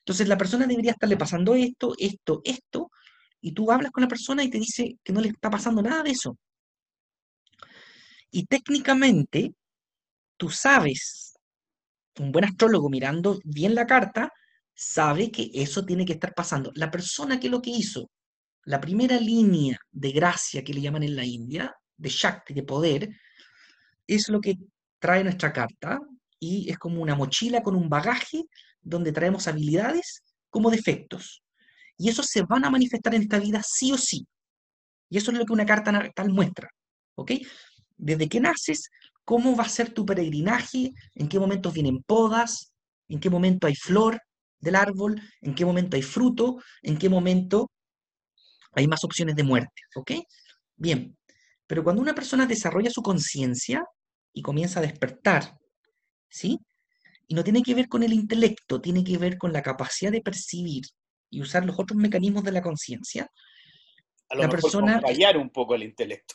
[0.00, 2.90] Entonces la persona debería estarle pasando esto, esto, esto,
[3.40, 6.02] y tú hablas con la persona y te dice que no le está pasando nada
[6.02, 6.36] de eso.
[8.30, 9.52] Y técnicamente,
[10.36, 11.27] tú sabes,
[12.18, 14.32] un buen astrólogo mirando bien la carta,
[14.74, 16.70] sabe que eso tiene que estar pasando.
[16.74, 18.10] La persona que lo que hizo,
[18.64, 23.08] la primera línea de gracia que le llaman en la India, de Shakti, de poder,
[24.06, 24.56] es lo que
[24.98, 25.98] trae nuestra carta
[26.38, 28.44] y es como una mochila con un bagaje
[28.80, 31.42] donde traemos habilidades como defectos.
[31.96, 34.26] Y esos se van a manifestar en esta vida sí o sí.
[35.10, 36.68] Y eso es lo que una carta natal muestra.
[37.16, 37.32] ¿Ok?
[37.96, 38.88] Desde que naces,
[39.28, 42.72] cómo va a ser tu peregrinaje, en qué momentos vienen podas,
[43.08, 44.22] en qué momento hay flor
[44.58, 47.70] del árbol, en qué momento hay fruto, en qué momento
[48.72, 49.82] hay más opciones de muerte.
[49.96, 50.12] ¿Ok?
[50.76, 51.14] Bien.
[51.66, 53.84] Pero cuando una persona desarrolla su conciencia
[54.32, 55.58] y comienza a despertar,
[56.30, 56.58] ¿sí?
[57.26, 60.22] Y no tiene que ver con el intelecto, tiene que ver con la capacidad de
[60.22, 60.84] percibir
[61.28, 63.30] y usar los otros mecanismos de la conciencia.
[64.30, 65.02] A lo la mejor persona
[65.36, 66.34] un poco el intelecto.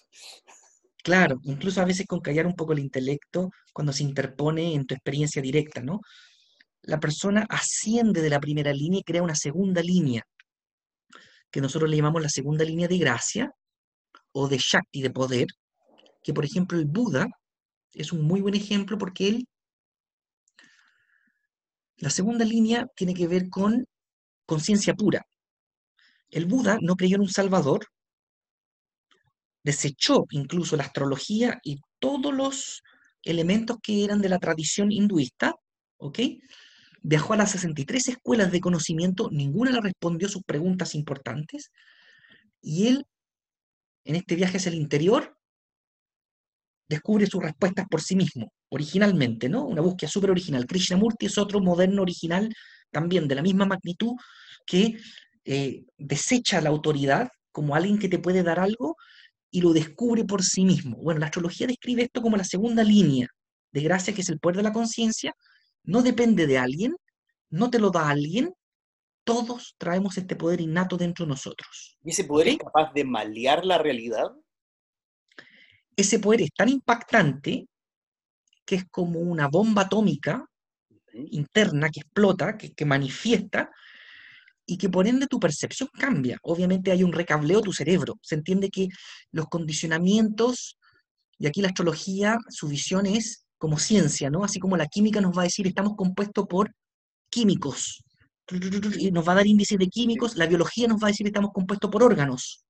[1.03, 4.95] Claro, incluso a veces con callar un poco el intelecto cuando se interpone en tu
[4.95, 5.99] experiencia directa, ¿no?
[6.81, 10.23] La persona asciende de la primera línea y crea una segunda línea,
[11.51, 13.51] que nosotros le llamamos la segunda línea de gracia
[14.31, 15.47] o de Shakti, de poder,
[16.23, 17.27] que por ejemplo el Buda
[17.93, 19.47] es un muy buen ejemplo porque él,
[21.97, 23.85] la segunda línea tiene que ver con
[24.45, 25.25] conciencia pura.
[26.29, 27.87] El Buda no creyó en un Salvador,
[29.63, 32.83] desechó incluso la astrología y todos los
[33.23, 35.55] elementos que eran de la tradición hinduista,
[35.97, 36.19] ¿ok?
[37.01, 41.71] Viajó a las 63 escuelas de conocimiento, ninguna le respondió sus preguntas importantes,
[42.61, 43.05] y él,
[44.05, 45.37] en este viaje hacia el interior,
[46.87, 49.65] descubre sus respuestas por sí mismo, originalmente, ¿no?
[49.65, 50.65] Una búsqueda súper original.
[50.65, 52.53] Krishnamurti es otro moderno original,
[52.91, 54.13] también de la misma magnitud,
[54.65, 54.97] que
[55.45, 58.95] eh, desecha la autoridad como alguien que te puede dar algo
[59.53, 60.97] y lo descubre por sí mismo.
[60.97, 63.27] Bueno, la astrología describe esto como la segunda línea
[63.71, 65.33] de gracia, que es el poder de la conciencia.
[65.83, 66.95] No depende de alguien,
[67.49, 68.51] no te lo da alguien,
[69.23, 71.97] todos traemos este poder innato dentro de nosotros.
[72.03, 74.31] ¿Y ese poder es capaz de malear la realidad?
[75.95, 77.67] ese poder es tan impactante
[78.65, 80.45] que es como una bomba atómica
[81.13, 83.69] interna que explota, que, manifiesta,
[84.65, 86.37] y que por ende tu percepción cambia.
[86.43, 88.17] Obviamente hay un recableo de tu cerebro.
[88.21, 88.87] Se entiende que
[89.31, 90.77] los condicionamientos,
[91.37, 94.43] y aquí la astrología, su visión es como ciencia, ¿no?
[94.43, 96.73] Así como la química nos va a decir, estamos compuestos por
[97.29, 98.03] químicos,
[98.99, 101.51] y nos va a dar índices de químicos, la biología nos va a decir, estamos
[101.53, 102.65] compuestos por órganos,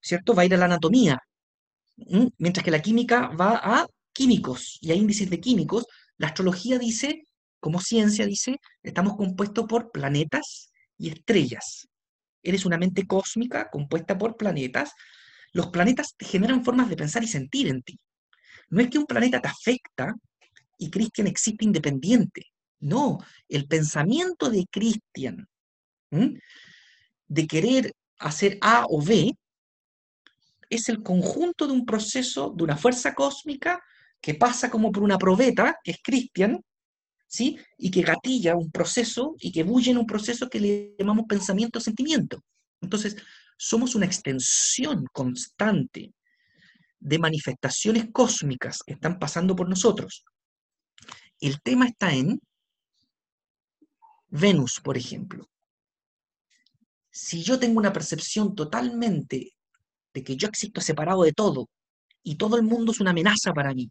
[0.00, 0.34] ¿cierto?
[0.34, 1.18] Va a ir a la anatomía,
[2.38, 7.24] Mientras que la química va a químicos y a índices de químicos, la astrología dice,
[7.60, 11.88] como ciencia dice, estamos compuestos por planetas y estrellas.
[12.42, 14.92] Eres una mente cósmica compuesta por planetas.
[15.52, 17.98] Los planetas te generan formas de pensar y sentir en ti.
[18.70, 20.14] No es que un planeta te afecta
[20.76, 22.42] y Christian existe independiente.
[22.80, 25.48] No, el pensamiento de Christian,
[26.10, 29.36] de querer hacer A o B,
[30.70, 33.82] es el conjunto de un proceso, de una fuerza cósmica
[34.20, 36.62] que pasa como por una probeta, que es Christian,
[37.28, 37.58] ¿sí?
[37.76, 42.42] Y que gatilla un proceso y que bulle en un proceso que le llamamos pensamiento-sentimiento.
[42.80, 43.16] Entonces,
[43.56, 46.12] somos una extensión constante
[46.98, 50.24] de manifestaciones cósmicas que están pasando por nosotros.
[51.40, 52.40] El tema está en
[54.28, 55.48] Venus, por ejemplo.
[57.10, 59.52] Si yo tengo una percepción totalmente
[60.12, 61.68] de que yo existo separado de todo
[62.22, 63.90] y todo el mundo es una amenaza para mí.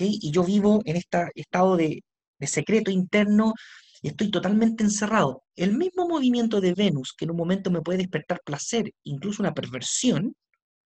[0.00, 2.02] Y yo vivo en este estado de,
[2.38, 3.54] de secreto interno
[4.02, 5.44] y estoy totalmente encerrado.
[5.54, 9.54] El mismo movimiento de Venus que en un momento me puede despertar placer, incluso una
[9.54, 10.34] perversión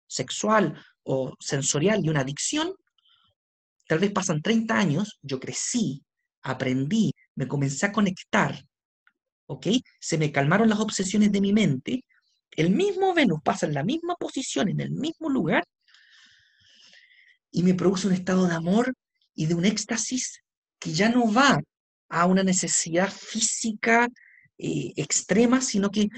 [0.07, 2.73] sexual o sensorial y una adicción,
[3.87, 6.03] tal vez pasan 30 años, yo crecí,
[6.41, 8.63] aprendí, me comencé a conectar,
[9.45, 9.67] ¿ok?
[9.99, 12.03] Se me calmaron las obsesiones de mi mente
[12.55, 15.65] el mismo Venus pasa en la misma posición, en el mismo lugar,
[17.51, 18.93] y me produce un estado de amor
[19.33, 20.41] y de un éxtasis
[20.85, 21.59] que ya no va
[22.09, 24.07] a una necesidad física
[24.59, 26.09] eh, extrema, sino que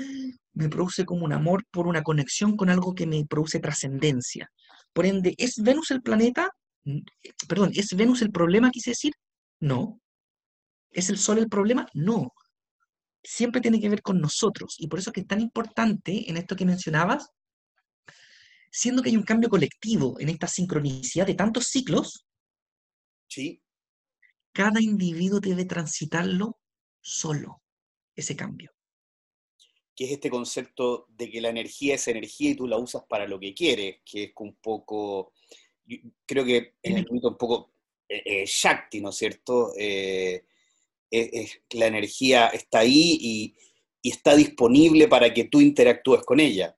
[0.51, 4.51] me produce como un amor por una conexión con algo que me produce trascendencia.
[4.91, 6.51] Por ende, ¿es Venus el planeta?
[7.47, 9.13] Perdón, ¿es Venus el problema, quise decir?
[9.61, 10.01] No.
[10.91, 11.87] ¿Es el Sol el problema?
[11.93, 12.33] No.
[13.23, 14.75] Siempre tiene que ver con nosotros.
[14.79, 17.29] Y por eso es que es tan importante en esto que mencionabas,
[18.69, 22.25] siendo que hay un cambio colectivo en esta sincronicidad de tantos ciclos,
[23.29, 23.61] sí.
[24.57, 26.59] Cada individuo debe transitarlo
[26.99, 27.61] solo,
[28.15, 28.73] ese cambio.
[29.95, 33.27] Que es este concepto de que la energía es energía y tú la usas para
[33.27, 35.31] lo que quieres, que es un poco,
[36.25, 37.75] creo que en el mito un poco
[38.09, 39.73] eh, eh, Shakti, ¿no es cierto?
[39.77, 40.43] Eh,
[41.11, 43.55] la energía está ahí y,
[44.01, 46.75] y está disponible para que tú interactúes con ella.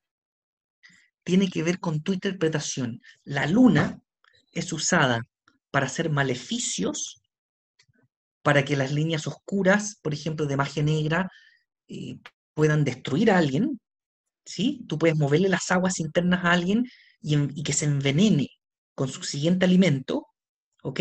[1.23, 3.01] Tiene que ver con tu interpretación.
[3.23, 4.03] La luna
[4.51, 5.29] es usada
[5.71, 7.19] para hacer maleficios,
[8.41, 11.29] para que las líneas oscuras, por ejemplo, de magia negra,
[12.53, 13.79] puedan destruir a alguien.
[14.45, 14.85] ¿sí?
[14.87, 16.85] Tú puedes moverle las aguas internas a alguien
[17.21, 18.49] y, que se envenene
[18.95, 20.27] con su siguiente alimento,
[20.83, 20.99] ¿ok?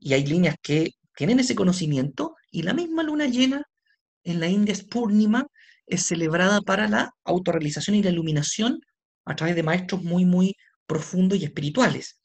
[0.00, 3.62] Y hay líneas que tienen ese conocimiento y la misma luna llena
[4.24, 5.46] en la India Spurnima
[5.86, 8.80] es celebrada para la autorrealización y la iluminación
[9.24, 12.20] a través de maestros muy, muy profundos y espirituales.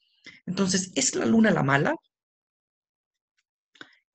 [0.46, 1.94] Entonces, ¿es la luna la mala?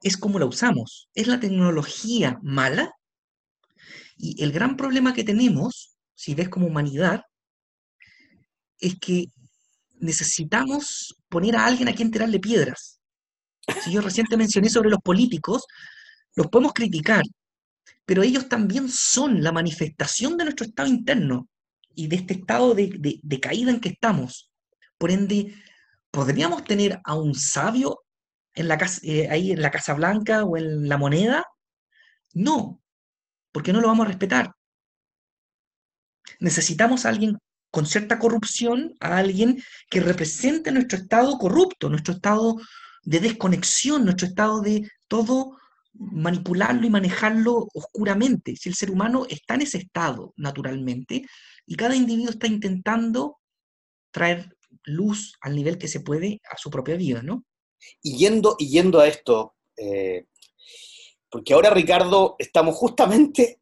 [0.02, 1.10] Es como la usamos.
[1.14, 2.92] ¿Es la tecnología mala?
[4.18, 7.24] Y el gran problema que tenemos, si ves como humanidad,
[8.80, 9.26] es que
[10.00, 13.00] necesitamos poner a alguien a quien tirarle piedras.
[13.84, 15.66] Si yo reciente mencioné sobre los políticos,
[16.36, 17.24] los podemos criticar,
[18.06, 21.50] pero ellos también son la manifestación de nuestro estado interno
[21.94, 24.52] y de este estado de, caída en que estamos.
[24.98, 25.54] Por ende,
[26.12, 28.04] ¿podríamos tener a un sabio
[28.58, 31.46] en la casa, eh, ahí en la Casa Blanca o en la moneda?
[32.34, 32.82] No,
[33.52, 34.54] porque no lo vamos a respetar.
[36.40, 37.38] Necesitamos a alguien
[37.72, 42.58] con cierta corrupción, a alguien que represente nuestro estado corrupto, nuestro estado
[43.04, 45.58] de desconexión, nuestro estado de todo
[45.94, 48.56] manipularlo y manejarlo oscuramente.
[48.56, 51.26] Si el ser humano está en ese estado naturalmente
[51.66, 53.40] y cada individuo está intentando
[54.12, 57.44] traer luz al nivel que se puede a su propia vida, ¿no?
[58.02, 60.26] Y yendo, y yendo a esto, eh,
[61.30, 63.60] porque ahora Ricardo, estamos justamente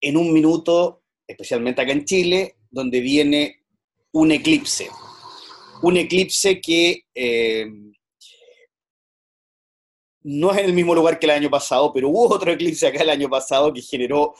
[0.00, 3.64] en un minuto, especialmente acá en Chile, donde viene
[4.12, 4.88] un eclipse.
[5.82, 7.66] Un eclipse que eh,
[10.22, 13.02] no es en el mismo lugar que el año pasado, pero hubo otro eclipse acá
[13.02, 14.34] el año pasado que generó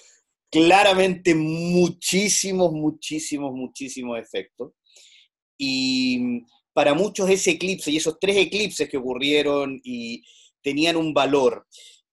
[0.51, 4.73] claramente muchísimos, muchísimos, muchísimos efectos.
[5.57, 10.23] Y para muchos ese eclipse y esos tres eclipses que ocurrieron y
[10.63, 11.67] tenían un valor.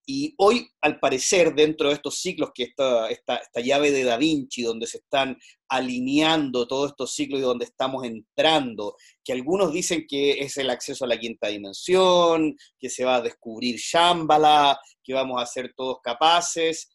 [0.10, 4.62] Y hoy, al parecer, dentro de estos ciclos, que esta, esta, llave de Da Vinci,
[4.62, 5.38] donde se están
[5.68, 11.04] alineando todos estos ciclos y donde estamos entrando, que algunos dicen que es el acceso
[11.04, 15.98] a la quinta dimensión, que se va a descubrir Shambhala, que vamos a ser todos
[16.02, 16.90] capaces,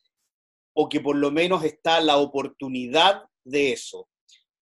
[0.74, 4.08] o que por lo menos está la oportunidad de eso,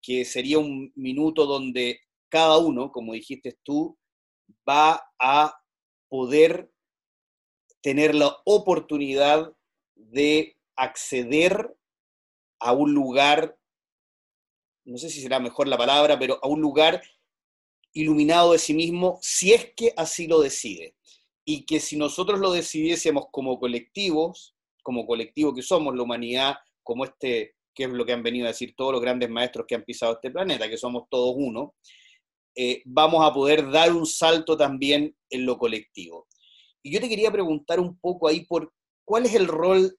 [0.03, 2.01] que sería un minuto donde
[2.31, 3.99] cada uno, como dijiste tú,
[4.69, 5.55] va a
[6.09, 6.73] poder
[7.83, 9.53] tener la oportunidad
[9.95, 11.77] de acceder
[12.59, 13.59] a un lugar,
[14.85, 17.03] no sé si será mejor la palabra, pero a un lugar
[17.93, 20.95] iluminado de sí mismo, si es que así lo decide.
[21.45, 27.05] Y que si nosotros lo decidiésemos como colectivos, como colectivo que somos, la humanidad, como
[27.05, 29.85] este, que es lo que han venido a decir todos los grandes maestros que han
[29.85, 31.75] pisado este planeta, que somos todos uno,
[32.55, 36.27] eh, vamos a poder dar un salto también en lo colectivo.
[36.83, 38.73] Y yo te quería preguntar un poco ahí por
[39.05, 39.97] cuál es el rol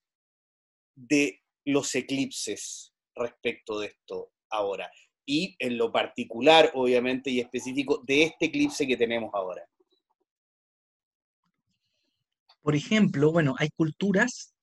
[0.96, 4.92] de los eclipses respecto de esto ahora.
[5.26, 9.64] Y en lo particular, obviamente, y específico, de este eclipse que tenemos ahora.
[12.62, 14.54] Por ejemplo, bueno, hay culturas,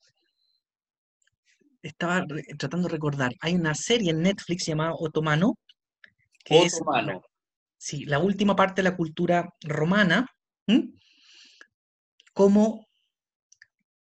[1.83, 2.25] estaba
[2.59, 5.57] tratando de recordar, hay una serie en Netflix llamada Otomano,
[6.45, 7.13] que Otomano.
[7.13, 7.38] es
[7.79, 10.27] sí, la última parte de la cultura romana,
[12.33, 12.87] como,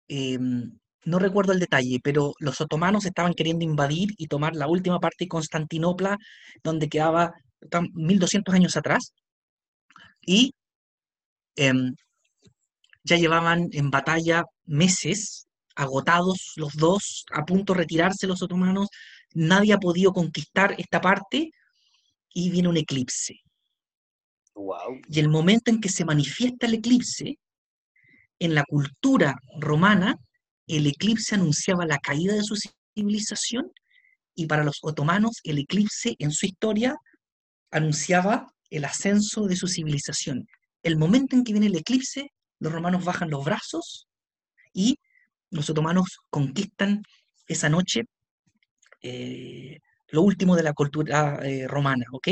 [0.08, 5.00] em, no recuerdo el detalle, pero los otomanos estaban queriendo invadir y tomar la última
[5.00, 6.18] parte de Constantinopla,
[6.64, 7.32] donde quedaba
[7.94, 9.14] 1200 años atrás,
[10.26, 10.54] y
[11.58, 11.96] em,
[13.04, 18.90] ya llevaban en batalla meses, agotados los dos, a punto de retirarse los otomanos,
[19.34, 21.52] nadie ha podido conquistar esta parte
[22.34, 23.36] y viene un eclipse.
[25.08, 27.38] Y el momento en que se manifiesta el eclipse,
[28.40, 30.18] en la cultura romana
[30.68, 32.56] el eclipse anunciaba la caída de su
[32.96, 33.72] civilización
[34.36, 36.96] y para los otomanos el eclipse en su historia
[37.72, 40.48] anunciaba el ascenso de su civilización.
[40.82, 44.08] El momento en que viene el eclipse, los romanos bajan los brazos
[44.74, 44.98] y
[45.50, 47.04] los otomanos conquistan
[47.48, 48.06] esa noche
[49.02, 49.80] eh,
[50.10, 52.30] lo último de la cultura eh, romana, ¿ok?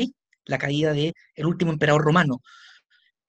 [0.50, 2.41] La caída del el último emperador romano.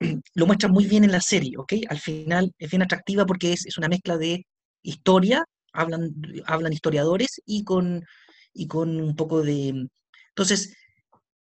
[0.35, 1.75] Lo muestran muy bien en la serie, ¿ok?
[1.89, 4.47] Al final es bien atractiva porque es, es una mezcla de
[4.83, 6.11] historia, hablan,
[6.47, 8.05] hablan historiadores y con,
[8.53, 9.89] y con un poco de...
[10.29, 10.75] Entonces,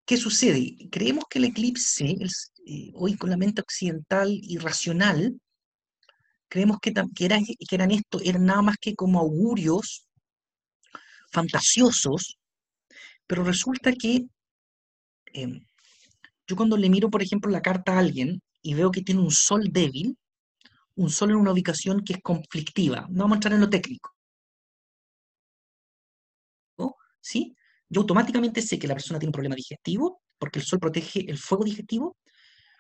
[0.07, 0.77] ¿qué sucede?
[0.91, 2.17] Creemos que el eclipse,
[2.67, 5.39] eh, hoy con la mente occidental y racional,
[6.49, 7.29] creemos que, que,
[7.69, 10.07] que eran esto, eran nada más que como augurios
[11.31, 12.39] fantasiosos,
[13.27, 14.27] pero resulta que
[15.33, 15.61] em,
[16.47, 19.31] yo cuando le miro, por ejemplo, la carta a alguien y veo que tiene un
[19.31, 20.17] sol débil,
[20.97, 24.11] un sol en una ubicación que es conflictiva, no vamos a entrar en lo técnico,
[27.21, 27.55] ¿sí?
[27.89, 31.39] Yo automáticamente sé que la persona tiene un problema digestivo, porque el sol protege el
[31.39, 32.17] fuego digestivo,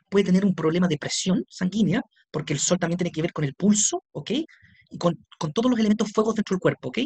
[0.08, 3.44] puede tener un problema de presión sanguínea, porque el sol también tiene que ver con
[3.44, 4.30] el pulso, ¿ok?
[4.90, 5.16] Y con,
[5.54, 6.98] todos los elementos fuegos dentro del cuerpo, ¿ok?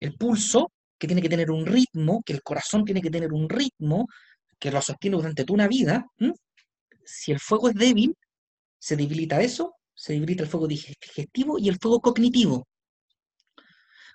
[0.00, 3.48] El pulso, que tiene que tener un ritmo, que el corazón tiene que tener un
[3.48, 4.06] ritmo,
[4.58, 6.06] que lo sostiene durante toda una vida.
[7.04, 8.16] Si el fuego es débil,
[8.78, 12.66] se debilita eso, se debilita el fuego digestivo y el fuego cognitivo.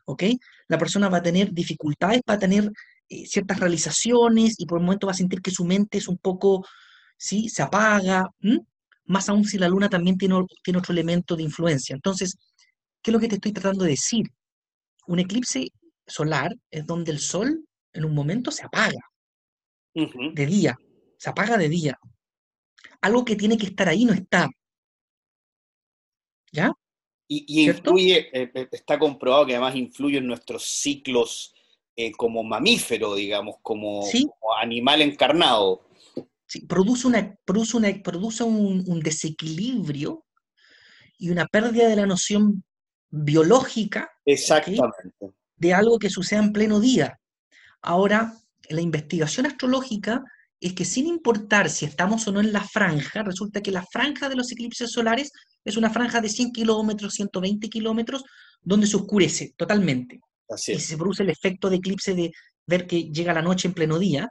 [0.06, 0.24] ¿Ok?
[0.68, 2.72] La persona va a tener dificultades para tener
[3.10, 6.18] eh, ciertas realizaciones y por el momento va a sentir que su mente es un
[6.18, 6.66] poco
[7.22, 7.50] ¿sí?
[7.50, 8.28] Se apaga,
[9.06, 11.94] más aún si la luna también tiene, tiene otro elemento de influencia.
[11.94, 12.36] Entonces,
[13.02, 14.26] ¿qué es lo que te estoy tratando de decir?
[15.08, 15.68] Un eclipse
[16.08, 17.64] solar es donde el sol
[17.94, 19.11] en un momento se apaga
[19.94, 20.78] de día,
[21.18, 22.00] se apaga de día.
[23.02, 24.50] Algo que tiene que estar ahí no está.
[26.52, 26.72] ¿Ya?
[27.28, 31.54] Y, influye, eh, eh, está comprobado que además influye en nuestros ciclos
[31.96, 35.88] eh, como mamífero, digamos, como, como, animal encarnado
[36.68, 40.26] produce, una, produce, una, produce un, desequilibrio
[41.18, 42.64] y una pérdida de la noción
[43.10, 45.12] biológica Exactamente.
[45.56, 47.20] de algo que suceda en pleno día.
[47.82, 48.34] Ahora,
[48.74, 50.24] la investigación astrológica
[50.60, 54.30] es que sin importar si estamos o no en la franja, resulta que la franja
[54.30, 55.32] de los eclipses solares
[55.66, 58.24] es una franja de 100 kilómetros, 120 kilómetros,
[58.62, 60.20] donde se oscurece totalmente.
[60.68, 62.32] y se produce el efecto de eclipse de
[62.68, 64.30] ver que llega la noche en pleno día,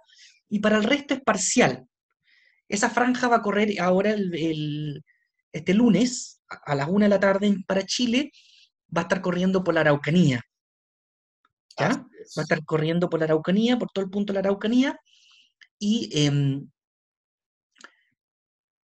[0.49, 1.86] y para el resto es parcial.
[2.68, 5.03] Esa franja va a correr ahora el,
[5.53, 8.30] este lunes a las 1 de la tarde para Chile,
[8.97, 10.41] va a estar corriendo por la Araucanía.
[11.78, 12.07] ¿ya?
[12.37, 14.99] Va a estar corriendo por la Araucanía, por todo el punto de la Araucanía,
[15.78, 16.68] y, em,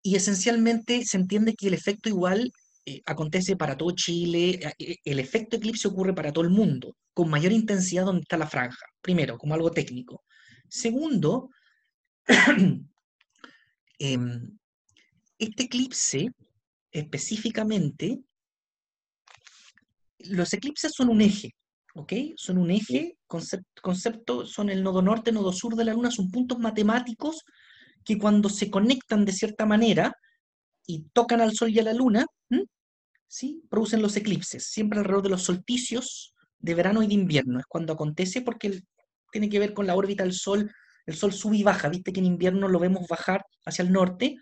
[0.04, 2.52] y esencialmente se entiende que el efecto igual
[2.86, 6.96] eh, acontece para todo Chile, eh, eh, el efecto eclipse ocurre para todo el mundo,
[7.14, 10.24] con mayor intensidad donde está la franja, primero, como algo técnico.
[10.70, 11.50] Segundo,
[14.00, 14.58] Em,
[15.40, 16.32] este eclipse,
[16.92, 18.20] específicamente,
[20.20, 21.56] los eclipses son un eje,
[21.96, 22.14] ¿ok?
[22.36, 26.60] Son un eje, concepto, son el nodo norte, nodo sur de la Luna, son puntos
[26.60, 27.44] matemáticos
[28.04, 30.14] que cuando se conectan de cierta manera
[30.86, 32.26] y tocan al Sol y a la Luna,
[33.28, 33.64] ¿sí?
[33.70, 37.60] producen los eclipses, siempre alrededor de los solsticios de verano y de invierno.
[37.60, 38.82] Es cuando acontece porque
[39.32, 40.70] tiene que ver con la órbita del Sol
[41.06, 44.38] el Sol sube y baja, viste que en invierno lo vemos bajar hacia el norte,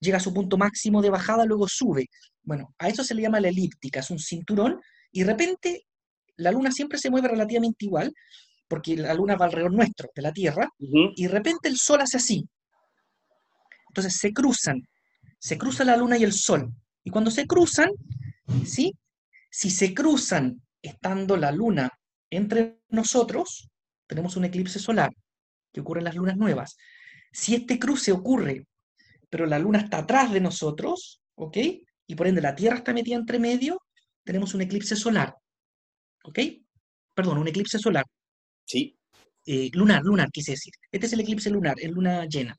[0.00, 2.06] llega a su punto máximo de bajada, luego sube.
[2.42, 4.80] Bueno, a eso se le llama la elíptica, es un cinturón,
[5.12, 5.86] y de repente
[6.40, 8.12] la Luna siempre se mueve relativamente igual,
[8.68, 12.16] porque la Luna va alrededor nuestro, de la Tierra, y de repente el Sol hace
[12.16, 12.48] así.
[13.88, 14.86] Entonces se cruzan,
[15.38, 16.72] se cruza la Luna y el Sol.
[17.02, 17.90] Y cuando se cruzan,
[18.64, 18.94] ¿sí?
[19.50, 21.90] Si se cruzan estando la Luna
[22.30, 23.68] entre nosotros,
[24.06, 25.12] tenemos un eclipse solar
[25.72, 26.76] que ocurre en las lunas nuevas.
[27.32, 28.66] Si este cruce ocurre,
[29.28, 31.56] pero la luna está atrás de nosotros, ¿ok?
[32.06, 33.80] Y por ende la Tierra está metida entre medio,
[34.24, 35.34] tenemos un eclipse solar.
[36.24, 36.38] ¿Ok?
[37.14, 38.04] Perdón, un eclipse solar.
[38.64, 38.96] Sí.
[39.46, 40.72] Eh, lunar, lunar, quise decir.
[40.92, 42.56] Este es el eclipse lunar, es luna llena.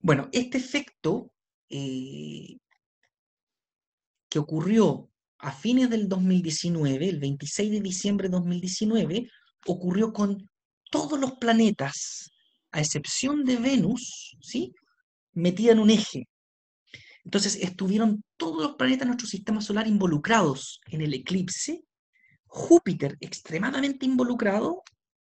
[0.00, 1.32] Bueno, este efecto
[1.68, 2.56] eh,
[4.28, 9.28] que ocurrió a fines del 2019, el 26 de diciembre de 2019,
[9.66, 10.48] ocurrió con
[10.90, 12.30] todos los planetas,
[12.70, 14.72] a excepción de Venus, ¿sí?
[15.32, 16.28] metida en un eje.
[17.24, 21.82] Entonces estuvieron todos los planetas de nuestro sistema solar involucrados en el eclipse.
[22.54, 24.84] Júpiter extremadamente involucrado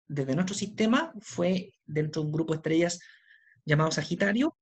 [0.06, 3.00] desde nuestro sistema, fue dentro de un grupo de estrellas
[3.64, 4.58] llamado Sagitario,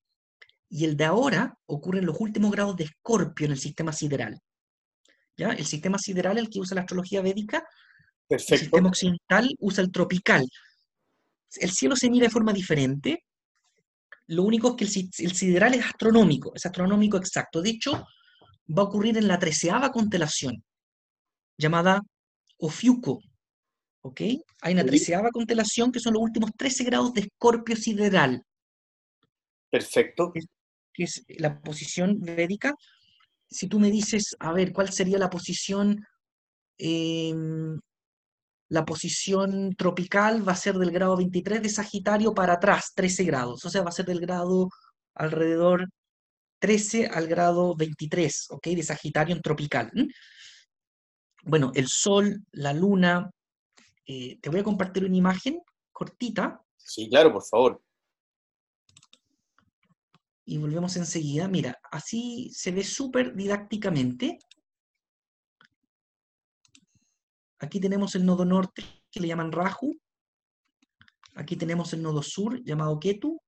[0.68, 4.40] y el de ahora ocurre en los últimos grados de Escorpio en el sistema sideral.
[5.36, 5.50] ¿ya?
[5.50, 7.66] El sistema sideral el que usa la astrología védica,
[8.28, 8.54] Perfecto.
[8.54, 10.48] el sistema occidental usa el tropical.
[11.56, 13.24] El cielo se mira de forma diferente,
[14.28, 17.60] lo único es que el, el sideral es astronómico, es astronómico exacto.
[17.60, 18.06] De hecho,
[18.70, 20.62] va a ocurrir en la treceava constelación,
[21.58, 22.02] llamada
[22.62, 23.20] Ofiuco.
[24.04, 24.20] ¿Ok?
[24.62, 28.42] Hay una treceava constelación que son los últimos 13 grados de Escorpio sideral.
[29.70, 30.32] Perfecto.
[30.92, 32.74] Que es, la posición védica.
[33.48, 36.04] Si tú me dices, a ver, ¿cuál sería la posición?
[36.78, 37.78] Em,
[38.68, 43.64] la posición tropical va a ser del grado 23 de Sagitario para atrás, 13 grados.
[43.64, 44.68] O sea, va a ser del grado
[45.14, 45.88] alrededor
[46.58, 48.66] 13 al grado 23, ¿ok?
[48.68, 49.90] De Sagitario en tropical.
[51.42, 53.30] Bueno, el Sol, la Luna,
[54.06, 56.62] eh, te voy a compartir una imagen cortita.
[56.76, 57.82] Sí, claro, por favor.
[60.44, 61.48] Y volvemos enseguida.
[61.48, 64.38] Mira, así se ve súper didácticamente.
[67.58, 69.96] Aquí tenemos el nodo norte, que le llaman Rahu.
[71.34, 73.40] Aquí tenemos el nodo sur, llamado Ketu.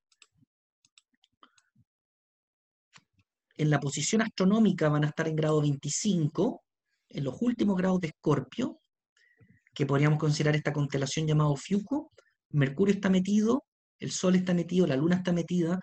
[3.57, 6.64] En la posición astronómica van a estar en grado 25,
[7.15, 8.81] en los últimos grados de Escorpio,
[9.73, 12.13] que podríamos considerar esta constelación llamada Fiuco.
[12.51, 13.65] Mercurio está metido,
[13.99, 15.81] el Sol está metido, la Luna está metida.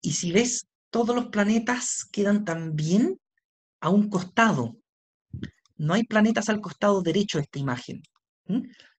[0.00, 3.18] Y si ves, todos los planetas quedan también
[3.80, 4.76] a un costado.
[5.76, 8.02] No hay planetas al costado derecho de esta imagen.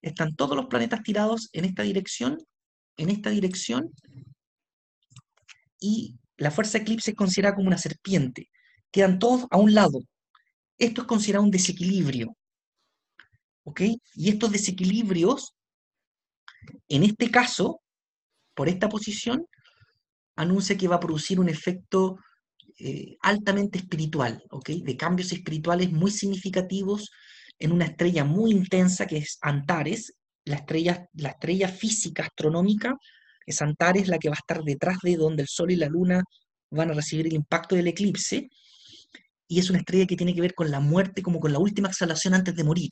[0.02, 2.38] Están todos los planetas tirados en esta dirección,
[2.98, 3.92] en esta dirección,
[5.80, 8.50] y la fuerza eclipse es considerada como una serpiente.
[8.92, 10.00] Quedan todos a un lado.
[10.78, 12.36] Esto es considerado un desequilibrio.
[13.64, 13.82] ¿Ok?
[14.16, 15.54] Y estos desequilibrios,
[16.88, 17.82] en este caso,
[18.54, 19.46] por esta posición,
[20.36, 22.18] anuncia que va a producir un efecto
[22.80, 24.70] eh, altamente espiritual, ¿ok?
[24.70, 27.10] De cambios espirituales muy significativos
[27.60, 30.14] en una estrella muy intensa que es Antares,
[30.46, 32.96] la estrella, la estrella física astronómica
[33.48, 36.24] es Antares la que va a estar detrás de donde el Sol y la Luna
[36.70, 38.48] van a recibir el impacto del eclipse,
[39.48, 41.88] y es una estrella que tiene que ver con la muerte como con la última
[41.88, 42.90] exhalación antes de morir.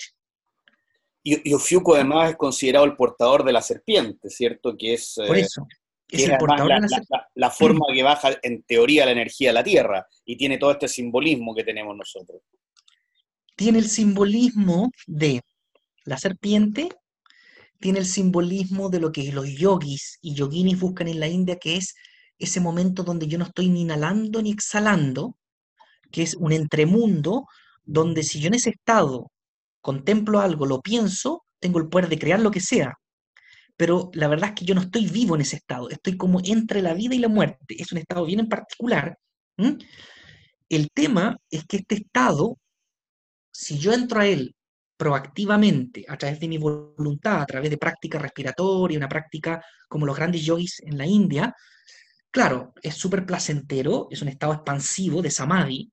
[1.23, 4.75] Y, Ofiuco además es considerado el portador de la serpiente, ¿cierto?
[4.77, 5.67] Que es, Por eso,
[6.07, 9.53] es el portador la, de la, la, forma que baja en teoría la energía a
[9.53, 12.41] la Tierra y tiene todo este simbolismo que tenemos nosotros.
[13.55, 15.41] Tiene el simbolismo de
[16.03, 16.89] la serpiente,
[17.79, 21.77] tiene el simbolismo de lo que los yogis y yoginis buscan en la India, que
[21.77, 21.95] es
[22.37, 25.37] ese momento donde yo no estoy ni inhalando ni exhalando,
[26.15, 27.45] que es un entremundo,
[27.83, 29.33] donde si yo en ese estado
[29.81, 32.93] contemplo algo, lo pienso, tengo el poder de crear lo que sea.
[33.75, 36.81] Pero la verdad es que yo no estoy vivo en ese estado, estoy como entre
[36.81, 39.17] la vida y la muerte, es un estado bien en particular.
[40.69, 42.57] El tema es que este estado,
[43.51, 44.55] si yo entro a él
[44.95, 50.15] proactivamente, a través de mi voluntad, a través de práctica respiratoria, una práctica como los
[50.15, 51.53] grandes yogis en la India,
[52.31, 55.91] claro, es súper placentero, es un estado expansivo de samadhi,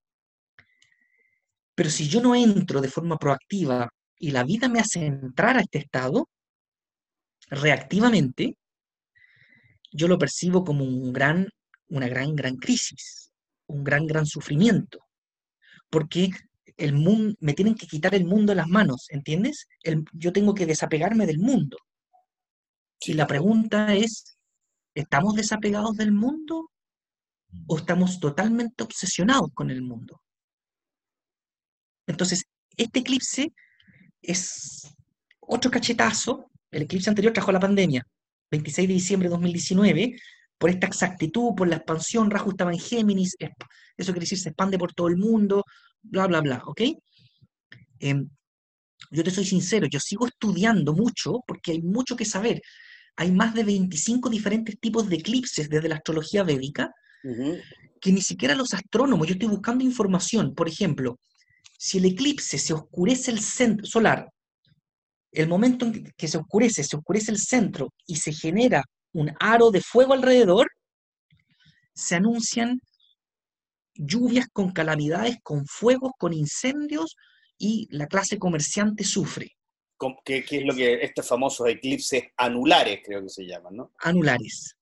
[1.82, 5.62] pero si yo no entro de forma proactiva y la vida me hace entrar a
[5.62, 6.28] este estado,
[7.48, 8.56] reactivamente,
[9.90, 11.48] yo lo percibo como un gran,
[11.88, 13.32] una gran, gran crisis,
[13.66, 15.00] un gran, gran sufrimiento,
[15.90, 16.30] porque
[16.76, 19.66] el mundo, me tienen que quitar el mundo de las manos, ¿entiendes?
[20.12, 21.78] yo tengo que desapegarme del mundo.
[23.04, 24.38] Y la pregunta es,
[24.94, 26.70] ¿estamos desapegados del mundo
[27.66, 30.22] o estamos totalmente obsesionados con el mundo?
[32.12, 32.44] Entonces,
[32.76, 33.52] este eclipse
[34.20, 34.94] es
[35.40, 36.50] otro cachetazo.
[36.70, 38.06] El eclipse anterior trajo la pandemia,
[38.50, 40.16] 26 de diciembre de 2019,
[40.58, 43.34] por esta exactitud, por la expansión, Rahu estaba en Géminis,
[43.96, 45.64] eso quiere decir se expande por todo el mundo,
[46.02, 46.82] bla, bla, bla, ¿ok?
[47.98, 48.28] Em,
[49.10, 52.62] yo te soy sincero, yo sigo estudiando mucho porque hay mucho que saber.
[53.16, 56.92] Hay más de 25 diferentes tipos de eclipses desde la astrología védica
[58.00, 61.18] que ni siquiera los astrónomos, yo estoy buscando información, por ejemplo,
[61.82, 64.30] si el eclipse se oscurece el centro solar,
[65.32, 69.72] el momento en que se oscurece, se oscurece el centro y se genera un aro
[69.72, 70.68] de fuego alrededor,
[71.92, 72.80] se anuncian
[73.94, 77.16] lluvias con calamidades, con fuegos, con incendios
[77.58, 79.48] y la clase comerciante sufre.
[80.24, 83.92] ¿Qué, es lo que estos famosos eclipses anulares creo que se llaman, no?
[83.98, 84.76] Anulares.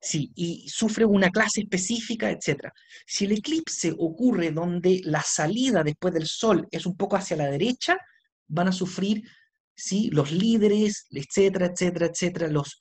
[0.00, 2.70] Sí, y sufre una clase específica, etc.
[3.04, 7.50] Si el eclipse ocurre donde la salida después del sol es un poco hacia la
[7.50, 7.96] derecha,
[8.46, 9.22] van a sufrir
[9.74, 10.08] ¿sí?
[10.10, 12.48] los líderes, etcétera, etcétera, etcétera.
[12.48, 12.78] Los,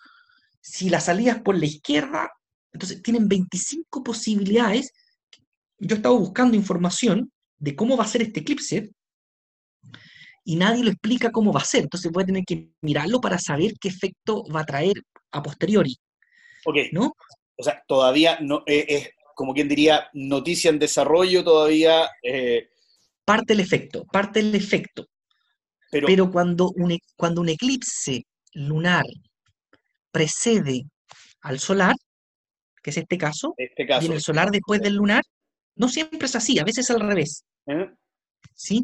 [0.62, 2.30] si la salida es por la izquierda,
[2.72, 4.94] entonces tienen 25 posibilidades
[5.80, 8.92] yo he estado buscando información de cómo va a ser este eclipse
[10.44, 11.84] y nadie lo explica cómo va a ser.
[11.84, 15.98] Entonces voy a tener que mirarlo para saber qué efecto va a traer a posteriori.
[16.68, 16.76] Ok.
[16.92, 17.14] ¿No?
[17.56, 22.10] O sea, todavía no eh, es, como quien diría, noticia en desarrollo todavía.
[22.22, 22.70] Eh,
[23.24, 25.08] parte el efecto, parte el efecto.
[25.90, 29.06] Pero, cuando, un, e, cuando un eclipse lunar
[30.12, 30.84] precede
[31.42, 31.96] al solar,
[32.84, 35.24] que es este caso, este caso viene el solar después del lunar,
[35.78, 37.46] no siempre es así, a veces al revés.
[37.68, 37.90] ¿Eh?
[38.54, 38.84] ¿Sí?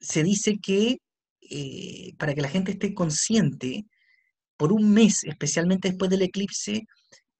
[0.00, 0.96] Se dice que
[1.50, 3.84] eh, para que la gente esté consciente,
[4.56, 6.86] por un mes, especialmente después del eclipse,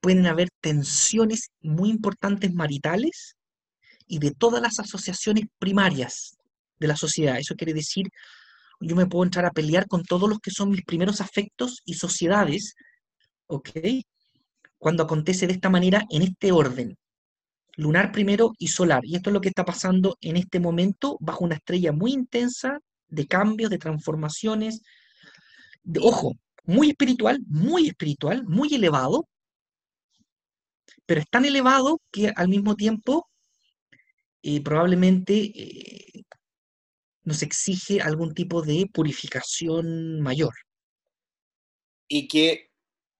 [0.00, 3.36] pueden haber tensiones muy importantes maritales
[4.06, 6.36] y de todas las asociaciones primarias
[6.78, 7.38] de la sociedad.
[7.38, 8.08] Eso quiere decir,
[8.80, 11.94] yo me puedo entrar a pelear con todos los que son mis primeros afectos y
[11.94, 12.74] sociedades,
[13.46, 13.70] ¿ok?
[14.78, 16.96] Cuando acontece de esta manera, en este orden,
[17.76, 19.00] lunar primero y solar.
[19.04, 22.78] Y esto es lo que está pasando en este momento bajo una estrella muy intensa
[23.08, 24.82] de cambios, de transformaciones,
[25.82, 26.34] de, ojo,
[26.64, 29.28] muy espiritual, muy espiritual, muy elevado,
[31.06, 33.28] pero es tan elevado que al mismo tiempo
[34.42, 36.24] eh, probablemente eh,
[37.22, 40.54] nos exige algún tipo de purificación mayor.
[42.08, 42.70] Y que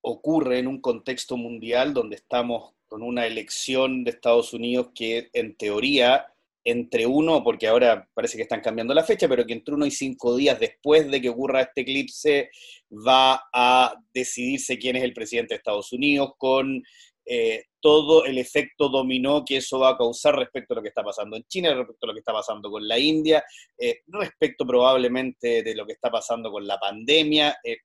[0.03, 5.57] ocurre en un contexto mundial donde estamos con una elección de Estados Unidos que en
[5.57, 6.34] teoría
[6.65, 9.91] entre uno, porque ahora parece que están cambiando la fecha, pero que entre uno y
[9.91, 12.51] cinco días después de que ocurra este eclipse
[12.91, 16.83] va a decidirse quién es el presidente de Estados Unidos con
[17.27, 21.03] eh, todo el efecto dominó que eso va a causar respecto a lo que está
[21.03, 23.43] pasando en China, respecto a lo que está pasando con la India,
[23.79, 27.57] eh, respecto probablemente de lo que está pasando con la pandemia.
[27.65, 27.79] Eh,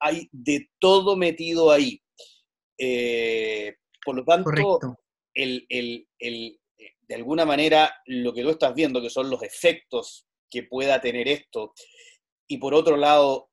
[0.00, 2.00] hay de todo metido ahí.
[4.04, 4.78] por lo tanto,
[5.34, 6.57] el,
[7.08, 11.26] de alguna manera, lo que tú estás viendo, que son los efectos que pueda tener
[11.26, 11.72] esto,
[12.46, 13.50] y por otro lado,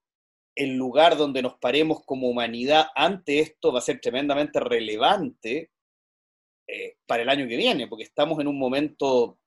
[0.55, 5.71] el lugar donde nos paremos como humanidad ante esto va a ser tremendamente relevante
[6.67, 9.37] eh, para el año que viene, porque estamos en un momento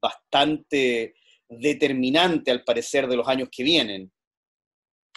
[0.00, 1.14] bastante
[1.48, 4.10] determinante al parecer de los años que vienen.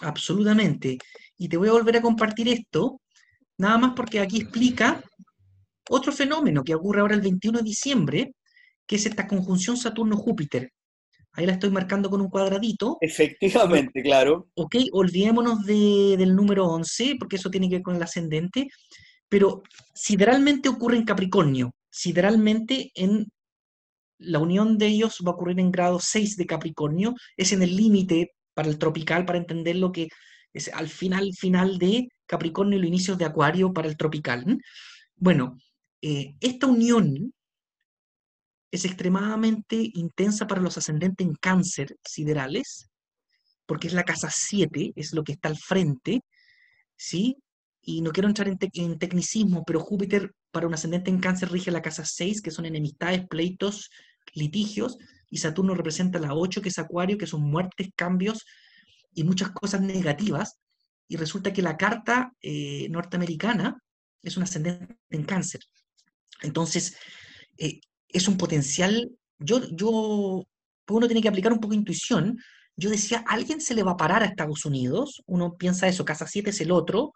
[0.02, 0.98] Absolutamente.
[1.38, 3.02] Y te voy a volver a compartir esto,
[3.58, 5.02] nada más porque aquí explica
[5.90, 8.34] otro fenómeno que ocurre ahora el 21 de diciembre,
[8.86, 10.72] que es esta conjunción Saturno-Júpiter.
[11.34, 12.98] Ahí la estoy marcando con un cuadradito.
[13.00, 14.48] Efectivamente, claro.
[14.56, 18.68] Ok, olvidémonos del número 11, porque eso tiene que ver con el ascendente,
[19.30, 19.62] pero
[19.94, 21.72] sideralmente ocurre en Capricornio.
[21.92, 23.28] Sideralmente en
[24.20, 27.76] la unión de ellos va a ocurrir en grado 6 de Capricornio, es en el
[27.76, 30.08] límite para el tropical, para entender lo que
[30.54, 34.44] es al final, final de Capricornio y los inicios de Acuario para el tropical.
[35.16, 35.58] Bueno,
[36.02, 37.34] eh, esta unión
[38.72, 42.90] es extremadamente intensa para los ascendentes en cáncer siderales,
[43.66, 46.22] porque es la casa 7, es lo que está al frente,
[46.96, 47.38] ¿sí?
[47.82, 51.82] Y no quiero entrar en, tecnicismo, pero Júpiter para un ascendente en cáncer rige la
[51.82, 53.90] casa 6, que son enemistades, pleitos,
[54.34, 54.98] litigios,
[55.30, 58.46] y Saturno representa la 8, que es Acuario, que son muertes, cambios
[59.14, 60.60] y muchas cosas negativas.
[61.08, 63.82] Y resulta que la carta eh, norteamericana
[64.22, 65.62] es un ascendente en cáncer.
[66.42, 66.98] Entonces,
[67.58, 69.10] eh, es un potencial,
[69.40, 70.44] yo, yo,
[70.86, 72.40] pues uno tiene que aplicar un poco de intuición,
[72.76, 75.24] yo decía, ¿alguien se le va a parar a Estados Unidos?
[75.26, 77.14] Uno piensa eso, Casa 7 es el otro,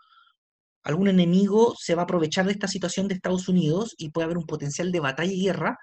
[0.84, 4.38] algún enemigo se va a aprovechar de esta situación de Estados Unidos y puede haber
[4.38, 5.78] un potencial de batalla y guerra,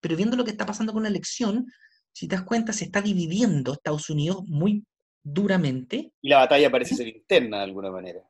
[0.00, 1.66] pero viendo lo que está pasando con la elección,
[2.12, 4.84] si te das cuenta, se está dividiendo Estados Unidos muy
[5.22, 6.12] duramente.
[6.20, 8.20] Y la batalla parece ser interna de alguna manera.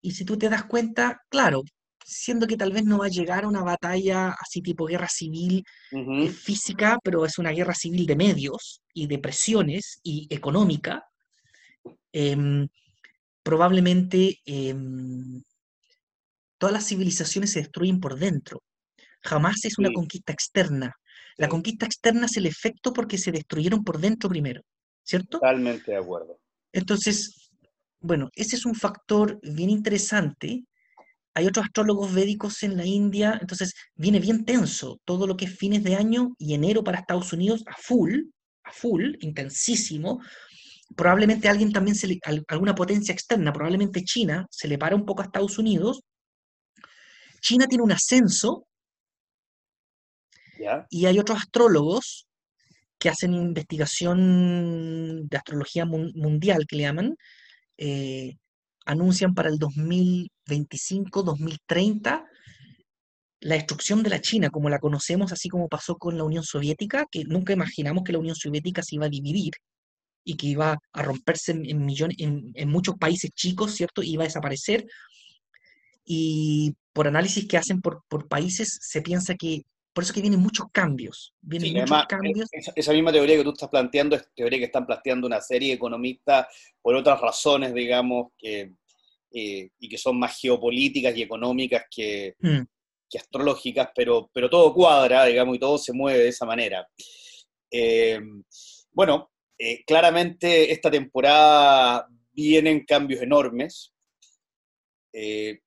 [0.00, 1.62] Y si tú te das cuenta, claro,
[2.06, 5.64] siendo que tal vez no va a llegar a una batalla así tipo guerra civil
[5.90, 11.04] eh, física, pero es una guerra civil de medios y de presiones y económica,
[12.12, 12.68] em,
[13.42, 15.42] probablemente em,
[16.58, 18.62] todas las civilizaciones se destruyen por dentro.
[19.22, 20.94] Jamás es una conquista externa.
[21.36, 24.62] La conquista externa es el efecto porque se destruyeron por dentro primero,
[25.02, 25.40] ¿cierto?
[25.40, 26.38] Totalmente de acuerdo.
[26.72, 27.50] Entonces,
[27.98, 30.64] bueno, ese es un factor bien interesante
[31.36, 35.54] hay otros astrólogos védicos en la India, entonces viene bien tenso todo lo que es
[35.54, 38.22] fines de año y enero para Estados Unidos a full,
[38.64, 40.22] a full, intensísimo.
[40.96, 42.18] Probablemente alguien también, se le,
[42.48, 46.00] alguna potencia externa, probablemente China, se le para un poco a Estados Unidos.
[47.42, 48.66] China tiene un ascenso
[50.88, 52.26] y hay otros astrólogos
[52.98, 57.14] que hacen investigación de astrología mundial, que le llaman,
[57.76, 58.36] eh,
[58.86, 62.24] anuncian para el 2025, 2030,
[63.40, 67.06] la destrucción de la China como la conocemos, así como pasó con la Unión Soviética,
[67.10, 69.52] que nunca imaginamos que la Unión Soviética se iba a dividir
[70.24, 74.02] y que iba a romperse en, millones, en, muchos países chicos, ¿cierto?
[74.02, 74.86] Iba a desaparecer.
[76.04, 79.62] Y por análisis que hacen por, países, se piensa que
[79.96, 81.34] por eso que vienen muchos cambios.
[81.40, 82.48] Vienen muchos cambios.
[82.52, 85.74] Esa, misma teoría que tú estás planteando es teoría que están planteando una serie de
[85.76, 86.46] economistas
[86.82, 88.74] por otras razones, digamos, que,
[89.32, 92.62] eh, y que son más geopolíticas y económicas que, mm
[93.08, 96.88] que astrológicas, pero, pero todo cuadra, digamos, y todo se mueve de esa manera.
[97.70, 98.20] Eh,
[98.92, 103.94] bueno, eh, claramente esta temporada vienen cambios enormes.
[105.12, 105.60] Eh,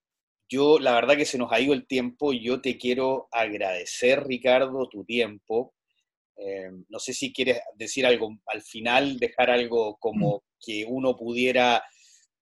[0.49, 4.23] yo, la verdad que se nos ha ido el tiempo, y yo te quiero agradecer,
[4.25, 5.73] Ricardo, tu tiempo.
[6.89, 10.41] no sé si quieres decir algo al final, dejar algo como mm.
[10.65, 11.83] que uno pudiera,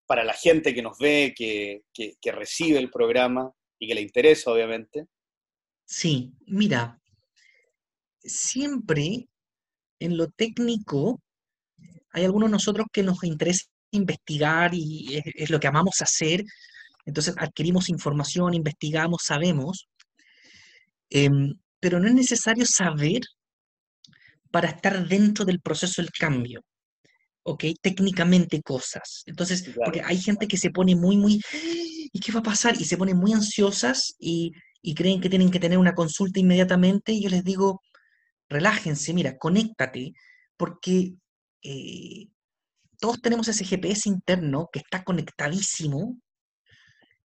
[0.06, 4.52] para la gente que nos ve, que, que recibe el programa, y que le interesa,
[4.52, 5.08] obviamente.
[5.86, 7.00] Sí, mira,
[8.20, 9.28] siempre
[10.00, 11.22] en lo técnico
[12.12, 16.44] hay algunos de nosotros que nos interesa investigar y es, lo que amamos hacer.
[17.08, 19.88] Entonces adquirimos información, investigamos, sabemos,
[21.10, 23.22] em, pero no es necesario saber
[24.52, 26.62] para estar dentro del proceso del cambio.
[27.48, 27.64] ¿ok?
[27.82, 29.24] Técnicamente cosas.
[29.26, 31.42] Entonces, porque hay gente que se pone muy, muy,
[32.12, 32.80] ¿y qué va a pasar?
[32.80, 34.52] Y se ponen muy ansiosas y,
[34.96, 37.14] creen que tienen que tener una consulta inmediatamente.
[37.14, 37.82] Y yo les digo,
[38.50, 40.14] relájense, mira, conéctate,
[40.58, 41.16] porque
[41.64, 42.28] eh,
[43.00, 46.18] todos tenemos ese GPS interno que está conectadísimo.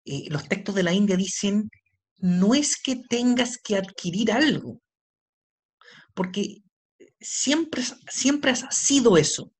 [0.04, 1.70] Eh, los textos de la India dicen,
[2.18, 4.80] no es que tengas que adquirir algo,
[6.14, 6.62] porque
[7.20, 9.52] siempre, siempre has sido eso.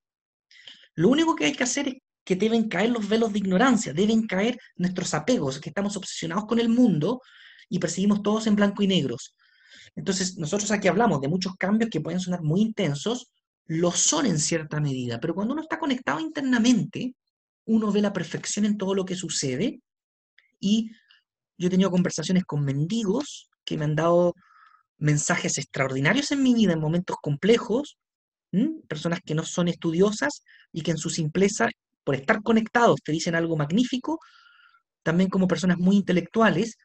[0.95, 4.27] Lo único que hay que hacer es que deben caer los velos de ignorancia, deben
[4.27, 7.21] caer nuestros apegos, que estamos obsesionados con el mundo
[7.69, 9.35] y perseguimos todos en blanco y negros.
[9.95, 13.31] Entonces, nosotros aquí hablamos de muchos cambios que pueden sonar muy intensos,
[13.67, 17.15] lo son en cierta medida, pero cuando uno está conectado internamente,
[17.67, 19.81] uno ve la perfección en todo lo que sucede
[20.63, 20.93] y
[21.59, 24.35] yo he tenido conversaciones con mendigos que me han dado
[24.97, 27.99] mensajes extraordinarios en mi vida en momentos complejos,
[28.89, 31.69] personas que no son estudiosas y que en su simpleza,
[32.05, 34.21] por estar conectados, te dicen algo magnífico,
[35.03, 36.77] también como personas muy intelectuales,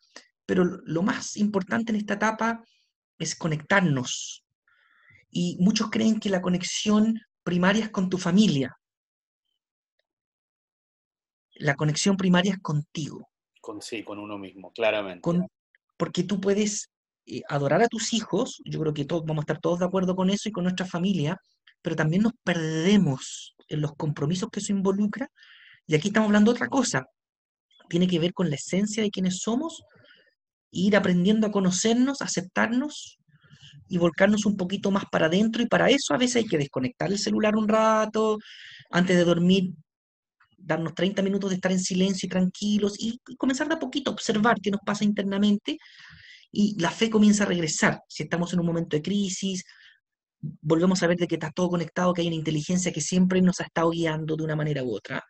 [0.47, 2.63] pero lo más importante en esta etapa
[3.19, 4.43] es conectarnos.
[5.29, 8.75] Y muchos creen que la conexión primaria es con tu familia.
[11.55, 13.29] La conexión primaria es contigo.
[13.67, 15.29] Con sí, con uno mismo, claramente.
[15.97, 16.89] porque tú puedes
[17.25, 20.15] eh, adorar a tus hijos, yo creo que todos vamos a estar todos de acuerdo
[20.15, 21.35] con eso y con nuestra familia,
[21.81, 25.29] pero también nos perdemos en los compromisos que eso involucra.
[25.85, 27.07] Y aquí estamos hablando de otra cosa.
[27.89, 29.83] Tiene que ver con la esencia de quienes somos,
[30.71, 33.17] ir aprendiendo a conocernos, aceptarnos
[33.89, 35.61] y volcarnos un poquito más para adentro.
[35.61, 38.37] Y para eso a veces hay que desconectar el celular un rato,
[38.91, 39.73] antes de dormir,
[40.57, 44.11] darnos 30 minutos de estar en silencio y tranquilos y, y comenzar de a poquito
[44.11, 45.77] a observar qué nos pasa internamente.
[46.51, 48.01] Y la fe comienza a regresar.
[48.07, 49.63] Si estamos en un momento de crisis,
[50.39, 53.59] volvemos a ver de que está todo conectado, que hay una inteligencia que siempre nos
[53.59, 55.23] ha estado guiando de una manera u otra.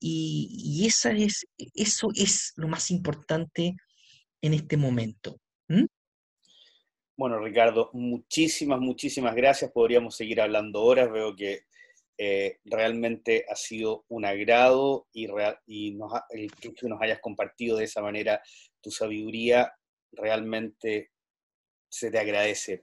[0.00, 3.76] Y, esa es, eso es lo más importante
[4.40, 5.38] en este momento.
[7.16, 9.70] Bueno, Ricardo, muchísimas, muchísimas gracias.
[9.70, 11.12] Podríamos seguir hablando horas.
[11.12, 11.66] Veo que
[12.18, 15.28] eh, realmente ha sido un agrado y,
[15.66, 16.12] y nos
[16.60, 18.42] que nos hayas compartido de esa manera
[18.80, 19.72] tu sabiduría
[20.12, 21.12] realmente
[21.92, 22.82] se te agradece.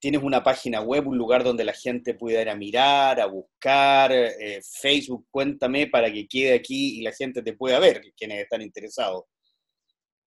[0.00, 4.10] Tienes una página web, un lugar donde la gente pueda ir a mirar, a buscar,
[4.12, 8.62] eh, Facebook, cuéntame para que quede aquí y la gente te pueda ver, quienes están
[8.62, 9.26] interesados.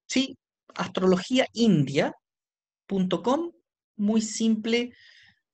[0.08, 0.38] Sí,
[0.76, 3.52] astrologiaindia.com,
[3.98, 4.94] muy simple,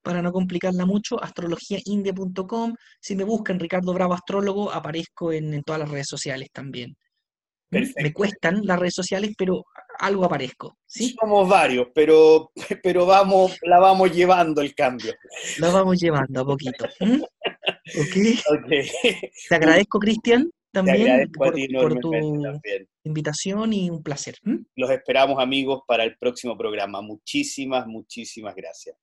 [0.07, 2.73] para no complicarla mucho, astrologiaindia.com.
[3.01, 6.95] Si me buscan Ricardo Bravo Astrólogo, aparezco en, en todas las redes sociales también.
[7.69, 9.65] Me cuestan las redes sociales, pero
[9.99, 10.77] algo aparezco.
[10.85, 11.13] ¿sí?
[11.19, 12.51] Somos varios, pero,
[12.81, 15.13] pero vamos, la vamos llevando el cambio.
[15.59, 16.87] La vamos llevando a poquito.
[19.49, 21.53] Te agradezco, Cristian, también por,
[21.99, 22.13] tu
[23.03, 24.35] invitación y un placer.
[24.73, 27.01] Los esperamos, amigos, para el próximo programa.
[27.01, 28.95] Muchísimas, muchísimas gracias.